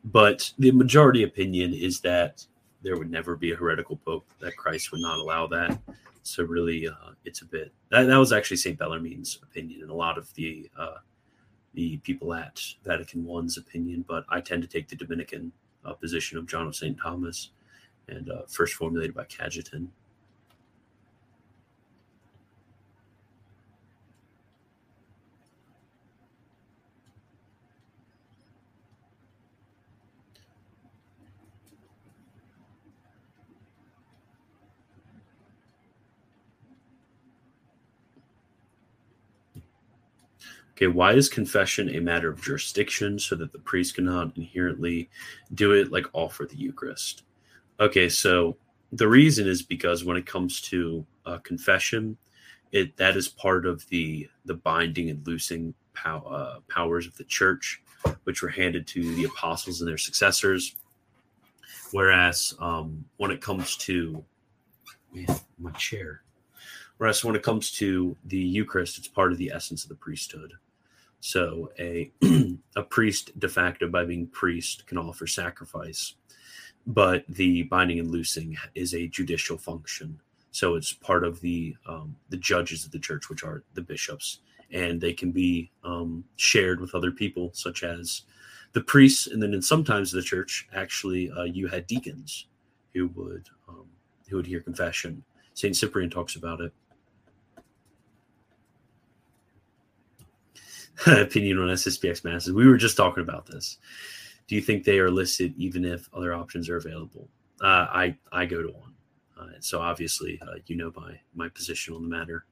but 0.05 0.51
the 0.59 0.71
majority 0.71 1.23
opinion 1.23 1.75
is 1.75 2.01
that 2.01 2.47
there 2.83 2.97
would 2.97 3.11
never 3.11 3.37
be 3.37 3.53
a 3.53 3.57
heretical 3.57 3.99
pope. 3.99 4.27
That 4.41 4.57
Christ 4.57 4.91
would 4.91 5.03
not 5.03 5.19
allow 5.19 5.47
that. 5.49 5.79
So 6.23 6.45
really, 6.45 6.89
uh, 6.89 7.13
it's 7.27 7.43
a 7.43 7.45
bit 7.45 7.73
that, 7.91 8.05
that 8.05 8.17
was 8.17 8.33
actually 8.33 8.57
Saint 8.57 8.79
Bellarmine's 8.79 9.39
opinion, 9.43 9.83
and 9.83 9.91
a 9.91 9.95
lot 9.95 10.17
of 10.17 10.33
the 10.33 10.71
uh, 10.79 10.97
the 11.75 11.99
people 11.99 12.33
at 12.33 12.59
Vatican 12.85 13.23
One's 13.23 13.59
opinion. 13.59 14.03
But 14.09 14.25
I 14.31 14.41
tend 14.41 14.63
to 14.63 14.69
take 14.69 14.89
the 14.89 14.97
Dominican 14.97 15.53
uh, 15.85 15.93
position 15.93 16.39
of 16.39 16.47
John 16.47 16.67
of 16.67 16.75
Saint 16.75 16.99
Thomas, 16.99 17.51
and 18.09 18.31
uh, 18.31 18.47
first 18.49 18.73
formulated 18.73 19.15
by 19.15 19.25
Cajetan. 19.25 19.89
Okay, 40.77 40.89
why 40.89 41.15
is 41.15 41.31
confession 41.31 41.89
a 41.97 42.01
matter 42.01 42.29
of 42.29 42.43
jurisdiction 42.43 43.19
so 43.19 43.35
that 43.37 43.51
the 43.51 43.59
priest 43.59 43.95
cannot 43.95 44.37
inherently 44.37 45.09
do 45.55 45.73
it 45.73 45.91
like 45.91 46.05
offer 46.13 46.45
the 46.45 46.55
Eucharist? 46.55 47.23
Okay, 47.81 48.11
so 48.11 48.59
the 48.93 49.09
reason 49.09 49.49
is 49.49 49.63
because 49.63 50.05
when 50.05 50.19
it 50.19 50.27
comes 50.27 50.61
to 50.61 51.07
uh, 51.25 51.39
confession, 51.39 52.19
it 52.73 52.95
that 52.99 53.17
is 53.17 53.27
part 53.27 53.65
of 53.65 53.89
the 53.89 54.29
the 54.45 54.53
binding 54.53 55.09
and 55.09 55.27
loosing 55.27 55.73
pow, 55.95 56.19
uh, 56.19 56.61
powers 56.69 57.07
of 57.07 57.17
the 57.17 57.25
church, 57.25 57.83
which 58.25 58.43
were 58.43 58.51
handed 58.51 58.87
to 58.89 59.15
the 59.15 59.25
apostles 59.25 59.81
and 59.81 59.89
their 59.89 59.97
successors. 59.97 60.77
Whereas 61.93 62.55
um, 62.61 63.03
when 63.17 63.31
it 63.31 63.41
comes 63.41 63.79
to 63.79 64.23
man, 65.11 65.27
my 65.59 65.71
chair, 65.71 66.21
whereas 66.99 67.25
when 67.25 67.35
it 67.35 67.43
comes 67.43 67.71
to 67.73 68.15
the 68.27 68.37
Eucharist, 68.37 68.99
it's 68.99 69.09
part 69.09 69.33
of 69.33 69.39
the 69.39 69.51
essence 69.51 69.83
of 69.83 69.89
the 69.89 69.95
priesthood. 69.95 70.53
So 71.21 71.71
a 71.79 72.11
a 72.77 72.83
priest 72.83 73.39
de 73.39 73.49
facto 73.49 73.89
by 73.89 74.05
being 74.05 74.27
priest 74.29 74.87
can 74.87 74.99
offer 74.99 75.27
sacrifice, 75.27 76.15
but 76.87 77.25
the 77.29 77.65
binding 77.65 77.99
and 77.99 78.11
loosing 78.11 78.57
is 78.75 78.95
a 78.95 79.09
judicial 79.09 79.59
function. 79.59 80.21
So 80.51 80.75
it's 80.75 80.93
part 80.93 81.25
of 81.25 81.41
the 81.41 81.77
um, 81.87 82.17
the 82.31 82.37
judges 82.37 82.85
of 82.85 82.93
the 82.93 82.99
church, 82.99 83.29
which 83.29 83.45
are 83.45 83.63
the 83.75 83.83
bishops, 83.83 84.41
and 84.71 85.01
they 85.01 85.13
can 85.13 85.31
be 85.33 85.71
um, 85.85 86.25
shared 86.37 86.81
with 86.81 86.95
other 86.95 87.11
people, 87.11 87.51
such 87.53 87.83
as 87.83 88.23
the 88.73 88.81
priests, 88.81 89.27
and 89.27 89.43
then 89.43 89.55
in 89.55 89.63
sometimes 89.63 90.13
the 90.13 90.23
church 90.23 90.69
actually 90.75 91.31
uh, 91.31 91.45
you 91.45 91.67
had 91.67 91.87
deacons 91.87 92.47
who 92.95 93.09
would 93.09 93.49
um, 93.69 93.87
who 94.29 94.37
would 94.37 94.47
hear 94.47 94.61
confession. 94.61 95.25
Saint 95.55 95.77
Cyprian 95.77 96.11
talks 96.11 96.37
about 96.37 96.61
it. 96.61 96.73
opinion 101.07 101.59
on 101.59 101.69
SSPX 101.69 102.25
masses. 102.25 102.53
We 102.53 102.67
were 102.67 102.77
just 102.77 102.97
talking 102.97 103.23
about 103.23 103.47
this. 103.47 103.79
Do 104.49 104.55
you 104.55 104.63
think 104.63 104.85
they 104.85 104.99
are 104.99 105.11
listed 105.11 105.55
even 105.57 105.85
if 105.85 106.09
other 106.15 106.33
options 106.33 106.69
are 106.69 106.77
available? 106.77 107.29
Uh, 107.61 107.87
I 107.91 108.17
I 108.33 108.47
go 108.47 108.63
to 108.63 108.69
one, 108.69 108.95
uh, 109.41 109.47
so 109.61 109.81
obviously 109.81 110.41
uh, 110.43 110.57
you 110.67 110.77
know 110.77 110.93
my 110.95 111.19
my 111.35 111.49
position 111.49 111.95
on 111.95 112.03
the 112.03 112.09
matter. 112.09 112.45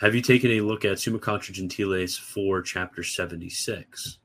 Have 0.00 0.14
you 0.14 0.20
taken 0.20 0.50
a 0.52 0.60
look 0.60 0.84
at 0.84 0.98
Summa 0.98 1.18
Contra 1.18 1.54
Gentiles 1.54 2.16
for 2.16 2.62
chapter 2.62 3.02
seventy 3.02 3.48
six? 3.48 4.18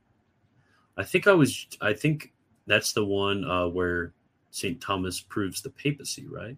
I 0.98 1.04
think 1.04 1.28
I 1.28 1.34
was. 1.34 1.68
I 1.82 1.94
think 1.94 2.34
that's 2.68 2.94
the 2.94 3.06
one 3.06 3.44
uh, 3.46 3.68
where 3.68 4.14
Saint 4.52 4.82
Thomas 4.82 5.22
proves 5.22 5.62
the 5.62 5.70
papacy, 5.70 6.28
right? 6.28 6.58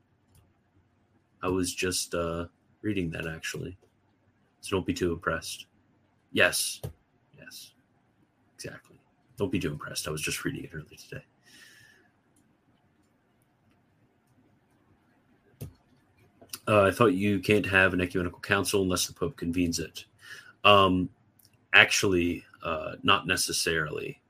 I 1.43 1.47
was 1.47 1.73
just 1.73 2.13
uh, 2.13 2.45
reading 2.81 3.09
that 3.11 3.27
actually. 3.27 3.77
So 4.61 4.75
don't 4.75 4.85
be 4.85 4.93
too 4.93 5.11
impressed. 5.11 5.65
Yes. 6.31 6.81
Yes. 7.37 7.71
Exactly. 8.55 8.97
Don't 9.37 9.51
be 9.51 9.59
too 9.59 9.71
impressed. 9.71 10.07
I 10.07 10.11
was 10.11 10.21
just 10.21 10.43
reading 10.45 10.63
it 10.63 10.69
earlier 10.73 10.97
today. 10.97 11.23
Uh, 16.67 16.83
I 16.83 16.91
thought 16.91 17.13
you 17.13 17.39
can't 17.39 17.65
have 17.65 17.93
an 17.93 18.01
ecumenical 18.01 18.39
council 18.39 18.83
unless 18.83 19.07
the 19.07 19.13
Pope 19.13 19.35
convenes 19.35 19.79
it. 19.79 20.05
Um, 20.63 21.09
actually, 21.73 22.45
uh, 22.63 22.93
not 23.01 23.25
necessarily. 23.25 24.21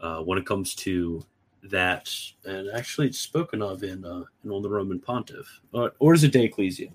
Uh, 0.00 0.20
when 0.20 0.38
it 0.38 0.46
comes 0.46 0.74
to 0.74 1.24
that, 1.64 2.10
and 2.44 2.68
actually 2.74 3.08
it's 3.08 3.18
spoken 3.18 3.62
of 3.62 3.82
in 3.82 4.04
uh, 4.04 4.24
in 4.44 4.50
on 4.50 4.62
the 4.62 4.68
Roman 4.68 5.00
Pontiff, 5.00 5.60
or, 5.72 5.92
or 5.98 6.14
is 6.14 6.24
it 6.24 6.32
De 6.32 6.44
Ecclesia? 6.44 6.90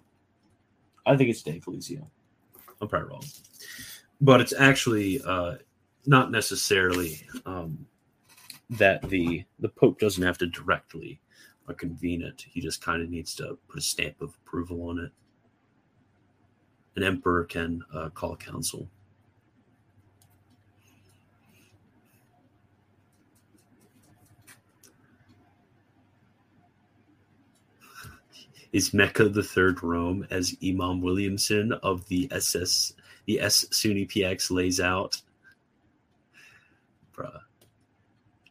I 1.05 1.17
think 1.17 1.29
it's 1.29 1.43
De 1.43 1.55
Ecclesia. 1.55 2.03
I'm 2.81 2.87
probably 2.87 3.09
wrong, 3.09 3.23
but 4.21 4.41
it's 4.41 4.53
actually 4.53 5.21
uh, 5.25 5.55
not 6.05 6.31
necessarily 6.31 7.21
um, 7.45 7.85
that 8.69 9.01
the 9.09 9.43
the 9.59 9.69
Pope 9.69 9.99
doesn't 9.99 10.23
have 10.23 10.37
to 10.39 10.47
directly 10.47 11.19
uh, 11.67 11.73
convene 11.73 12.21
it. 12.21 12.45
He 12.49 12.61
just 12.61 12.81
kind 12.81 13.01
of 13.01 13.09
needs 13.09 13.35
to 13.35 13.57
put 13.67 13.79
a 13.79 13.81
stamp 13.81 14.21
of 14.21 14.35
approval 14.45 14.89
on 14.89 14.99
it. 14.99 15.11
An 16.95 17.03
emperor 17.03 17.45
can 17.45 17.81
uh, 17.93 18.09
call 18.09 18.33
a 18.33 18.37
council. 18.37 18.87
Is 28.73 28.93
Mecca 28.93 29.29
the 29.29 29.43
third 29.43 29.81
Rome, 29.81 30.27
as 30.29 30.57
Imam 30.63 31.01
Williamson 31.01 31.71
of 31.71 32.07
the 32.07 32.27
SS 32.31 32.93
the 33.25 33.39
S 33.39 33.65
Sunni 33.71 34.05
PX 34.05 34.51
lays 34.51 34.79
out. 34.79 35.21
Bruh. 37.15 37.39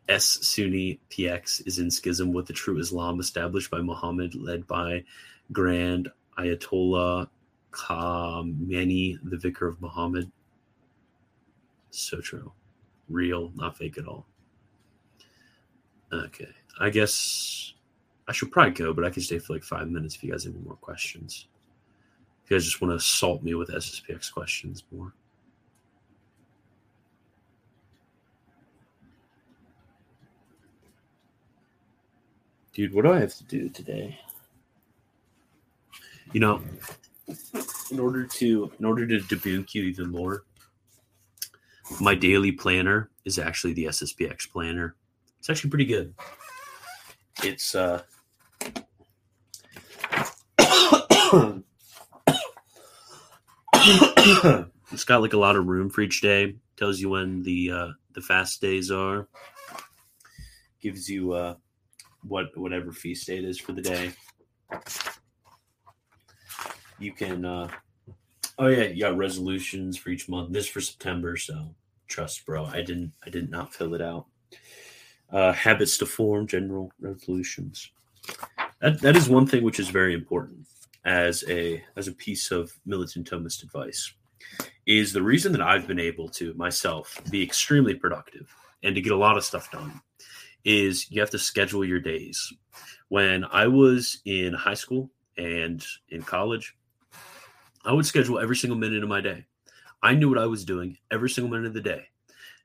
S 0.08 0.24
Sunni 0.24 1.00
PX 1.10 1.66
is 1.66 1.78
in 1.78 1.90
schism 1.90 2.32
with 2.32 2.46
the 2.46 2.52
true 2.52 2.78
Islam 2.78 3.20
established 3.20 3.70
by 3.70 3.80
Muhammad, 3.80 4.34
led 4.34 4.66
by 4.66 5.04
Grand 5.52 6.10
Ayatollah 6.38 7.28
Khamenei, 7.70 9.18
the 9.22 9.36
vicar 9.36 9.66
of 9.66 9.80
Muhammad. 9.80 10.30
So 11.90 12.20
true. 12.20 12.52
Real, 13.08 13.52
not 13.54 13.76
fake 13.76 13.98
at 13.98 14.06
all. 14.06 14.26
Okay. 16.12 16.48
I 16.80 16.90
guess 16.90 17.71
I 18.28 18.32
should 18.32 18.52
probably 18.52 18.72
go, 18.72 18.92
but 18.92 19.04
I 19.04 19.10
can 19.10 19.22
stay 19.22 19.38
for 19.38 19.52
like 19.52 19.64
five 19.64 19.88
minutes 19.88 20.14
if 20.14 20.22
you 20.22 20.30
guys 20.30 20.44
have 20.44 20.54
any 20.54 20.64
more 20.64 20.76
questions. 20.76 21.46
If 22.44 22.50
you 22.50 22.56
guys 22.56 22.64
just 22.64 22.80
want 22.80 22.92
to 22.92 22.96
assault 22.96 23.42
me 23.42 23.54
with 23.54 23.70
SSPX 23.70 24.32
questions 24.32 24.84
more. 24.92 25.12
Dude, 32.72 32.94
what 32.94 33.04
do 33.04 33.12
I 33.12 33.20
have 33.20 33.34
to 33.34 33.44
do 33.44 33.68
today? 33.68 34.18
You 36.32 36.40
know, 36.40 36.62
in 37.90 38.00
order 38.00 38.26
to 38.26 38.72
in 38.78 38.84
order 38.84 39.06
to 39.06 39.18
debunk 39.18 39.74
you 39.74 39.82
even 39.82 40.10
more, 40.10 40.44
my 42.00 42.14
daily 42.14 42.52
planner 42.52 43.10
is 43.26 43.38
actually 43.38 43.74
the 43.74 43.86
SSPX 43.86 44.50
planner. 44.50 44.96
It's 45.38 45.50
actually 45.50 45.70
pretty 45.70 45.84
good. 45.84 46.14
It's 47.42 47.74
uh 47.74 48.02
it's 54.92 55.04
got 55.06 55.22
like 55.22 55.32
a 55.32 55.38
lot 55.38 55.56
of 55.56 55.66
room 55.66 55.88
for 55.88 56.02
each 56.02 56.20
day. 56.20 56.56
Tells 56.76 57.00
you 57.00 57.08
when 57.08 57.42
the 57.42 57.70
uh 57.70 57.88
the 58.12 58.20
fast 58.20 58.60
days 58.60 58.90
are. 58.90 59.28
Gives 60.80 61.08
you 61.08 61.32
uh 61.32 61.54
what 62.22 62.56
whatever 62.56 62.92
feast 62.92 63.26
day 63.26 63.38
it 63.38 63.44
is 63.44 63.58
for 63.58 63.72
the 63.72 63.80
day. 63.80 64.12
You 66.98 67.12
can 67.12 67.44
uh 67.46 67.68
oh 68.58 68.66
yeah, 68.66 68.84
you 68.84 69.00
got 69.00 69.16
resolutions 69.16 69.96
for 69.96 70.10
each 70.10 70.28
month. 70.28 70.52
This 70.52 70.68
for 70.68 70.82
September, 70.82 71.38
so 71.38 71.74
trust 72.08 72.44
bro. 72.44 72.66
I 72.66 72.82
didn't 72.82 73.12
I 73.24 73.30
did 73.30 73.50
not 73.50 73.74
fill 73.74 73.94
it 73.94 74.02
out. 74.02 74.26
Uh 75.30 75.52
habits 75.52 75.96
to 75.98 76.06
form, 76.06 76.46
general 76.46 76.92
resolutions. 77.00 77.90
That 78.80 79.00
that 79.00 79.16
is 79.16 79.30
one 79.30 79.46
thing 79.46 79.62
which 79.64 79.80
is 79.80 79.88
very 79.88 80.12
important 80.12 80.66
as 81.04 81.44
a 81.48 81.82
as 81.96 82.08
a 82.08 82.12
piece 82.12 82.50
of 82.50 82.72
militant 82.86 83.30
Thomist 83.30 83.62
advice. 83.62 84.12
Is 84.86 85.12
the 85.12 85.22
reason 85.22 85.52
that 85.52 85.62
I've 85.62 85.86
been 85.86 86.00
able 86.00 86.28
to 86.30 86.54
myself 86.54 87.20
be 87.30 87.42
extremely 87.42 87.94
productive 87.94 88.52
and 88.82 88.94
to 88.94 89.00
get 89.00 89.12
a 89.12 89.16
lot 89.16 89.36
of 89.36 89.44
stuff 89.44 89.70
done 89.70 90.00
is 90.64 91.10
you 91.10 91.20
have 91.20 91.30
to 91.30 91.38
schedule 91.38 91.84
your 91.84 92.00
days. 92.00 92.52
When 93.08 93.44
I 93.44 93.66
was 93.66 94.20
in 94.24 94.54
high 94.54 94.74
school 94.74 95.10
and 95.36 95.84
in 96.08 96.22
college, 96.22 96.76
I 97.84 97.92
would 97.92 98.06
schedule 98.06 98.38
every 98.38 98.56
single 98.56 98.78
minute 98.78 99.02
of 99.02 99.08
my 99.08 99.20
day. 99.20 99.46
I 100.02 100.14
knew 100.14 100.28
what 100.28 100.38
I 100.38 100.46
was 100.46 100.64
doing 100.64 100.96
every 101.10 101.30
single 101.30 101.50
minute 101.50 101.68
of 101.68 101.74
the 101.74 101.80
day. 101.80 102.06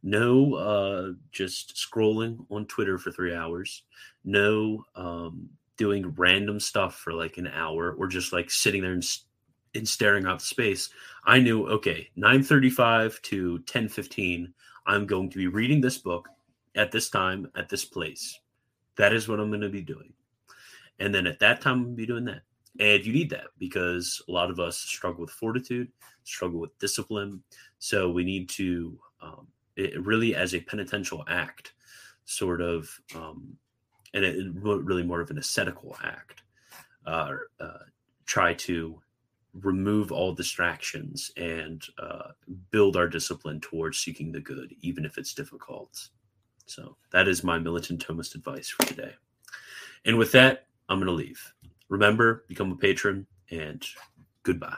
No, 0.03 0.53
uh, 0.55 1.13
just 1.31 1.75
scrolling 1.75 2.45
on 2.49 2.65
Twitter 2.65 2.97
for 2.97 3.11
three 3.11 3.35
hours. 3.35 3.83
No, 4.23 4.83
um, 4.95 5.49
doing 5.78 6.13
random 6.17 6.59
stuff 6.59 6.95
for 6.95 7.13
like 7.13 7.38
an 7.38 7.47
hour 7.47 7.93
or 7.93 8.07
just 8.07 8.34
like 8.34 8.49
sitting 8.49 8.82
there 8.82 8.93
and, 8.93 9.05
and 9.75 9.88
staring 9.88 10.25
out 10.25 10.41
space. 10.41 10.89
I 11.25 11.39
knew, 11.39 11.67
okay, 11.67 12.09
9:35 12.17 13.21
to 13.23 13.59
10:15, 13.59 14.53
I'm 14.86 15.05
going 15.05 15.30
to 15.30 15.38
be 15.38 15.47
reading 15.47 15.82
this 15.82 15.97
book 15.97 16.28
at 16.75 16.91
this 16.91 17.09
time 17.09 17.49
at 17.55 17.69
this 17.69 17.86
place. 17.86 18.39
That 18.97 19.13
is 19.13 19.28
what 19.28 19.39
I'm 19.39 19.49
going 19.49 19.61
to 19.61 19.69
be 19.69 19.82
doing. 19.82 20.13
And 20.99 21.13
then 21.13 21.28
at 21.28 21.39
that 21.39 21.61
time, 21.61 21.84
I'm 21.84 21.95
be 21.95 22.05
doing 22.05 22.25
that. 22.25 22.41
And 22.80 23.05
you 23.05 23.13
need 23.13 23.30
that 23.32 23.47
because 23.57 24.21
a 24.28 24.32
lot 24.32 24.49
of 24.49 24.59
us 24.59 24.78
struggle 24.78 25.21
with 25.21 25.32
fortitude, 25.32 25.89
struggle 26.23 26.59
with 26.59 26.78
discipline. 26.80 27.43
So 27.80 28.09
we 28.09 28.23
need 28.23 28.49
to, 28.49 28.97
um, 29.21 29.47
really 29.99 30.36
as 30.36 30.53
a 30.53 30.59
penitential 30.59 31.23
act, 31.28 31.73
sort 32.25 32.61
of, 32.61 32.89
um, 33.15 33.57
and 34.18 34.26
it, 34.26 34.36
it 34.36 34.51
really 34.63 35.03
more 35.03 35.22
of 35.22 35.30
an 35.30 35.38
ascetical 35.38 35.95
act, 36.03 36.41
uh, 37.05 37.36
uh, 37.59 37.78
try 38.26 38.53
to 38.55 38.99
remove 39.53 40.11
all 40.11 40.34
distractions 40.34 41.32
and 41.38 41.84
uh, 41.99 42.30
build 42.72 42.97
our 42.97 43.07
discipline 43.07 43.61
towards 43.61 43.99
seeking 43.99 44.32
the 44.32 44.39
good, 44.39 44.74
even 44.82 45.05
if 45.05 45.18
it's 45.18 45.34
difficult. 45.34 46.09
So 46.65 46.97
that 47.11 47.28
is 47.28 47.43
my 47.43 47.59
militant 47.59 48.05
Thomist 48.05 48.34
advice 48.36 48.70
for 48.70 48.86
today. 48.88 49.13
And 50.05 50.18
with 50.18 50.32
that, 50.32 50.65
I'm 50.89 50.97
going 50.97 51.07
to 51.07 51.13
leave. 51.13 51.53
Remember, 51.89 52.43
become 52.47 52.72
a 52.72 52.76
patron, 52.76 53.28
and 53.51 53.86
goodbye. 54.43 54.78